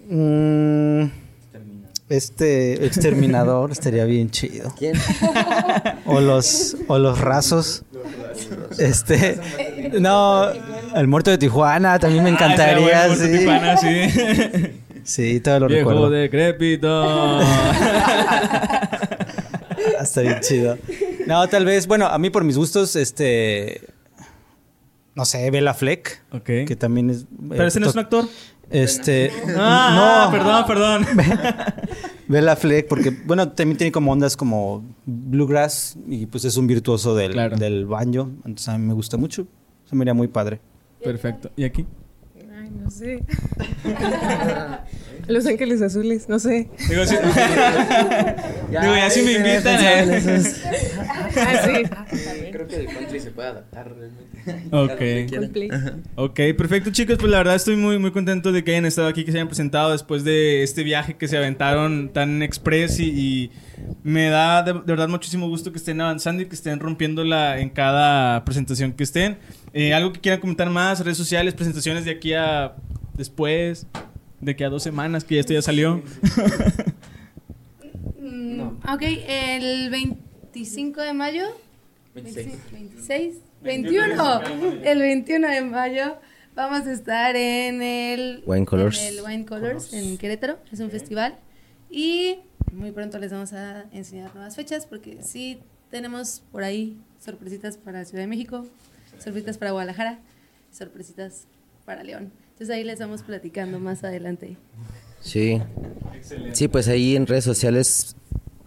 mm, 0.10 1.04
este 2.10 2.86
exterminador 2.86 3.72
estaría 3.72 4.06
bien 4.06 4.30
chido. 4.32 4.74
¿Quién? 4.78 4.94
O 6.06 6.20
los, 6.22 6.78
o 6.88 7.00
los 7.00 7.20
rasos. 7.20 7.84
Este, 8.78 9.40
no, 10.00 10.48
el 10.96 11.08
muerto 11.08 11.32
de 11.32 11.38
Tijuana 11.40 11.98
también 11.98 12.24
me 12.24 12.30
encantaría, 12.30 13.04
Ah, 13.04 13.08
estaría 13.08 13.10
bueno, 13.10 13.16
sí. 13.16 13.38
Tijuana, 13.40 13.78
sí. 13.78 13.88
Sí, 15.06 15.40
todo 15.40 15.60
lo 15.62 15.68
Viejo 15.68 15.90
recuerdo. 15.92 16.10
decrépito. 16.10 17.40
Está 20.02 20.22
bien 20.22 20.40
chido. 20.42 20.78
No, 21.28 21.48
tal 21.48 21.66
vez, 21.66 21.88
bueno, 21.88 22.08
a 22.08 22.18
mí 22.18 22.30
por 22.30 22.44
mis 22.44 22.58
gustos, 22.58 22.96
este. 22.96 23.82
No 25.16 25.26
sé, 25.26 25.50
Bella 25.52 25.74
Fleck. 25.74 26.22
ok. 26.32 26.44
Que 26.68 26.76
también 26.76 27.10
es. 27.12 27.26
Pero 27.50 27.68
ese 27.68 27.80
no 27.80 27.88
es 27.88 27.94
un 27.94 28.00
actor. 28.00 28.26
Este. 28.70 29.32
Ah, 29.58 30.26
no, 30.28 30.32
perdón, 30.32 30.66
perdón. 30.68 31.06
Bella 32.28 32.56
Fleck, 32.56 32.88
porque, 32.88 33.12
bueno, 33.26 33.50
también 33.52 33.78
tiene 33.78 33.92
como 33.92 34.12
ondas 34.12 34.36
como 34.36 34.84
bluegrass 35.06 35.96
y 36.08 36.26
pues 36.26 36.44
es 36.46 36.58
un 36.58 36.66
virtuoso 36.68 37.16
del, 37.16 37.34
Claro. 37.34 37.56
del 37.58 37.86
banjo. 37.86 38.30
Entonces 38.46 38.70
a 38.70 38.78
mí 38.78 38.86
me 38.88 38.94
gusta 38.94 39.18
mucho. 39.18 39.46
Se 39.86 39.96
me 39.96 40.04
haría 40.04 40.14
muy 40.16 40.28
padre. 40.28 40.60
Perfecto. 41.04 41.52
¿Y 41.56 41.64
aquí? 41.64 41.86
Ay, 42.60 42.72
no 42.72 42.90
sé. 42.90 43.24
Los 45.28 45.46
Ángeles 45.46 45.82
Azules, 45.82 46.30
no 46.30 46.40
sé. 46.40 46.70
Digo, 46.90 47.06
sí. 47.06 47.16
Digo, 48.70 48.96
ya 48.96 49.10
si 49.10 49.22
me 49.24 49.32
invitan. 49.34 49.80
eh. 49.84 50.44
Ah, 51.38 51.62
sí. 51.66 52.50
Creo 52.52 52.68
que 52.68 52.76
el 52.78 52.86
country 52.88 53.20
se 53.20 53.32
puede 53.32 53.50
adaptar 53.50 53.92
realmente. 53.96 54.26
Ok. 54.72 55.02
Ok, 56.16 56.40
perfecto 56.58 56.92
chicos, 56.92 57.18
pues 57.20 57.32
la 57.32 57.40
verdad 57.40 57.56
estoy 57.56 57.76
muy 57.76 57.98
muy 57.98 58.12
contento 58.12 58.52
de 58.52 58.64
que 58.64 58.72
hayan 58.72 58.86
estado 58.86 59.08
aquí, 59.08 59.26
que 59.26 59.32
se 59.32 59.38
hayan 59.40 59.48
presentado 59.48 59.92
después 59.92 60.24
de 60.24 60.64
este 60.64 60.84
viaje 60.84 61.16
que 61.18 61.28
se 61.28 61.38
aventaron 61.38 62.10
tan 62.14 62.44
express 62.44 63.00
y, 63.00 63.06
y 63.10 63.52
me 64.04 64.30
da 64.30 64.62
de, 64.64 64.74
de 64.74 64.80
verdad 64.80 65.08
muchísimo 65.10 65.48
gusto 65.50 65.72
que 65.72 65.78
estén 65.80 66.00
avanzando 66.00 66.44
y 66.44 66.46
que 66.46 66.56
estén 66.56 66.80
rompiéndola 66.80 67.60
en 67.60 67.70
cada 67.70 68.46
presentación 68.46 68.94
que 68.94 69.04
estén. 69.04 69.38
Eh, 69.74 69.94
algo 69.94 70.14
que 70.14 70.22
quieran 70.22 70.40
comentar 70.40 70.70
más, 70.70 71.00
redes 71.00 71.18
sociales, 71.18 71.54
presentaciones 71.54 72.06
de 72.06 72.12
aquí 72.12 72.34
a 72.34 72.76
después, 73.18 73.88
de 74.42 74.52
aquí 74.52 74.64
a 74.64 74.70
dos 74.70 74.84
semanas 74.84 75.24
que 75.24 75.36
ya 75.36 75.42
esto 75.42 75.54
ya 75.54 75.62
salió. 75.62 76.02
Mm, 78.20 78.60
Ok, 78.88 79.02
el 79.28 79.90
25 79.90 81.02
de 81.02 81.14
mayo. 81.14 81.46
26. 82.14 82.72
26. 82.72 83.36
21. 83.62 84.42
El 84.84 85.00
21 85.00 85.48
de 85.48 85.62
mayo 85.62 86.18
vamos 86.56 86.88
a 86.88 86.92
estar 86.94 87.36
en 87.36 87.82
el 87.82 88.44
Wine 88.46 88.66
Colors. 88.66 89.02
En 89.02 89.18
el 89.18 89.24
Wine 89.24 89.46
Colors 89.46 89.94
en 89.94 90.18
Querétaro. 90.18 90.58
Es 90.72 90.80
un 90.80 90.90
festival. 90.92 91.36
Y 91.90 92.38
muy 92.72 92.92
pronto 92.92 93.18
les 93.20 93.32
vamos 93.32 93.54
a 93.54 93.86
enseñar 93.92 94.34
nuevas 94.34 94.56
fechas 94.56 94.86
porque 94.86 95.22
sí 95.24 95.60
tenemos 95.90 96.42
por 96.52 96.64
ahí 96.64 96.98
sorpresitas 97.20 97.78
para 97.78 98.06
Ciudad 98.06 98.24
de 98.24 98.28
México, 98.28 98.66
sorpresitas 99.20 99.58
para 99.58 99.72
Guadalajara, 99.72 100.20
sorpresitas 100.72 101.48
para 101.86 102.04
León. 102.04 102.32
Entonces 102.56 102.74
ahí 102.74 102.86
les 102.86 103.00
vamos 103.00 103.22
platicando 103.22 103.82
más 103.82 104.06
adelante. 104.06 104.56
Sí. 105.20 105.62
Sí, 106.54 106.70
pues 106.70 106.88
ahí 106.88 107.18
en 107.18 107.28
redes 107.28 107.44
sociales, 107.44 108.16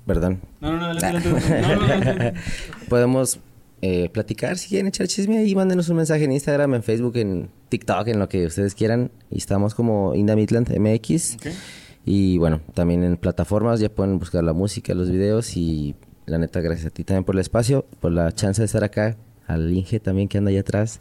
perdón, 0.05 0.42
No, 0.61 0.72
no, 0.72 0.79
no, 0.79 0.85
adelante, 0.88 1.27
adelante. 1.27 1.62
No, 1.62 1.87
no, 1.87 2.05
no, 2.05 2.33
no. 2.33 2.33
podemos 2.90 3.40
eh, 3.81 4.11
platicar, 4.11 4.59
si 4.59 4.68
quieren 4.68 4.88
echar 4.88 5.09
chisme 5.09 5.38
ahí, 5.38 5.55
mándenos 5.55 5.88
un 5.88 5.96
mensaje 5.96 6.24
en 6.24 6.33
Instagram, 6.33 6.74
en 6.74 6.83
Facebook, 6.83 7.16
en 7.16 7.48
TikTok, 7.70 8.09
en 8.09 8.18
lo 8.18 8.29
que 8.29 8.44
ustedes 8.44 8.74
quieran. 8.74 9.11
Y 9.31 9.38
estamos 9.38 9.74
como 9.74 10.14
Inda 10.14 10.37
Midland 10.37 10.68
MX. 10.68 11.38
Y 12.05 12.37
bueno, 12.37 12.61
también 12.74 13.03
en 13.05 13.16
plataformas 13.16 13.81
ya 13.81 13.88
pueden 13.88 14.18
buscar 14.18 14.44
la 14.44 14.53
música, 14.53 14.92
los 14.92 15.11
videos 15.11 15.57
y 15.57 15.96
la 16.27 16.37
neta, 16.37 16.61
gracias 16.61 16.88
a 16.88 16.90
ti 16.90 17.05
también 17.05 17.24
por 17.24 17.37
el 17.37 17.40
espacio, 17.40 17.87
por 18.01 18.12
la 18.12 18.33
chance 18.33 18.61
de 18.61 18.66
estar 18.66 18.85
acá, 18.85 19.16
al 19.46 19.72
Inge 19.72 19.98
también 19.98 20.29
que 20.29 20.37
anda 20.37 20.51
allá 20.51 20.61
atrás 20.61 21.01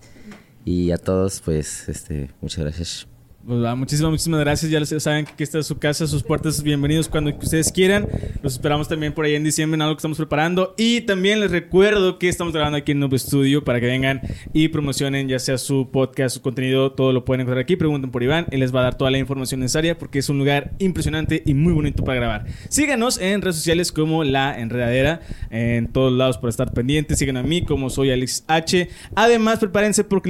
y 0.68 0.92
a 0.92 0.98
todos, 0.98 1.40
pues, 1.40 1.88
este, 1.88 2.30
muchas 2.42 2.66
gracias. 2.66 3.08
Pues 3.48 3.64
va, 3.64 3.74
muchísimas, 3.76 4.12
muchísimas 4.12 4.42
gracias. 4.42 4.70
Ya 4.70 5.00
saben 5.00 5.24
que 5.24 5.32
aquí 5.32 5.44
está 5.44 5.64
su 5.64 5.78
casa, 5.78 6.06
sus 6.06 6.22
puertas 6.22 6.62
bienvenidos 6.62 7.08
cuando 7.08 7.34
ustedes 7.34 7.72
quieran. 7.72 8.06
Los 8.44 8.56
esperamos 8.56 8.90
también 8.90 9.14
por 9.14 9.24
ahí 9.24 9.36
en 9.36 9.46
diciembre 9.46 9.76
en 9.76 9.84
algo 9.84 9.96
que 9.96 10.00
estamos 10.00 10.18
preparando. 10.18 10.76
Y 10.78 11.00
también 11.00 11.40
les 11.40 11.52
recuerdo 11.52 12.20
que 12.20 12.28
estamos 12.28 12.52
grabando 12.54 12.78
aquí 12.78 12.92
en 12.92 13.00
Nuevo 13.00 13.16
Estudio 13.16 13.64
para 13.64 13.80
que 13.80 13.86
vengan 13.86 14.20
y 14.52 14.68
promocionen 14.68 15.30
ya 15.30 15.40
sea 15.40 15.58
su 15.58 15.90
podcast, 15.90 16.36
su 16.36 16.42
contenido, 16.42 16.92
todo 16.92 17.14
lo 17.14 17.24
pueden 17.24 17.40
encontrar 17.40 17.64
aquí. 17.64 17.78
Pregunten 17.78 18.12
por 18.12 18.22
Iván, 18.22 18.48
él 18.52 18.60
les 18.60 18.76
va 18.76 18.82
a 18.82 18.84
dar 18.84 18.98
toda 18.98 19.10
la 19.10 19.20
información 19.20 19.62
necesaria 19.62 19.98
porque 19.98 20.20
es 20.20 20.28
un 20.28 20.38
lugar 20.38 20.74
impresionante 20.80 21.44
y 21.46 21.54
muy 21.54 21.72
bonito 21.72 22.04
para 22.04 22.20
grabar. 22.20 22.46
Síganos 22.68 23.18
en 23.18 23.42
redes 23.42 23.56
sociales 23.56 23.94
como 23.94 24.26
La 24.26 24.60
Enredadera, 24.60 25.22
en 25.50 25.88
todos 25.88 26.12
lados 26.12 26.38
por 26.38 26.50
estar 26.50 26.74
pendientes. 26.74 27.18
Síganme 27.18 27.40
a 27.40 27.44
mí 27.44 27.62
como 27.64 27.90
soy 27.90 28.12
Alex 28.12 28.44
H. 28.50 28.90
Además, 29.16 29.60
prepárense 29.60 30.04
porque 30.04 30.28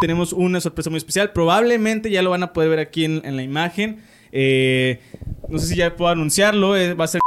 tenemos 0.00 0.32
una 0.32 0.60
sorpresa 0.60 0.90
muy 0.90 0.98
especial. 0.98 1.32
Probablemente 1.32 2.10
ya 2.10 2.22
lo 2.22 2.30
van 2.30 2.42
a 2.42 2.52
poder 2.52 2.70
ver 2.70 2.78
aquí 2.78 3.04
en, 3.04 3.22
en 3.24 3.36
la 3.36 3.42
imagen. 3.42 4.02
Eh, 4.32 5.00
no 5.48 5.58
sé 5.58 5.66
si 5.66 5.76
ya 5.76 5.94
puedo 5.96 6.10
anunciarlo. 6.10 6.76
eh, 6.76 6.94
va 6.94 7.04
a 7.04 7.08
ser. 7.08 7.20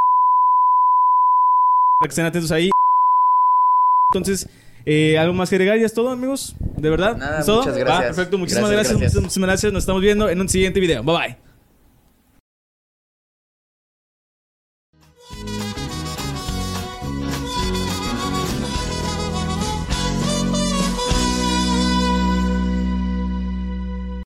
Para 1.99 2.07
que 2.07 2.11
estén 2.11 2.25
atentos 2.25 2.51
ahí. 2.51 2.69
Entonces, 4.13 4.49
eh, 4.85 5.17
¿algo 5.17 5.33
más 5.33 5.49
que 5.49 5.55
agregar? 5.55 5.77
¿Ya 5.79 5.85
es 5.85 5.93
todo, 5.93 6.09
amigos? 6.09 6.55
¿De 6.59 6.89
verdad? 6.89 7.15
Nada, 7.17 7.39
¿Es 7.39 7.45
todo? 7.45 7.59
muchas 7.59 7.77
gracias. 7.77 8.15
perfecto. 8.15 8.37
Muchísimas 8.37 8.69
Gracias, 8.71 8.87
gracias. 8.93 9.01
gracias. 9.01 9.21
Muchísimas 9.23 9.47
gracias. 9.47 9.73
Nos 9.73 9.83
estamos 9.83 10.01
viendo 10.01 10.29
en 10.29 10.41
un 10.41 10.49
siguiente 10.49 10.79
video. 10.79 11.03
Bye 11.03 11.15
bye. 11.17 11.50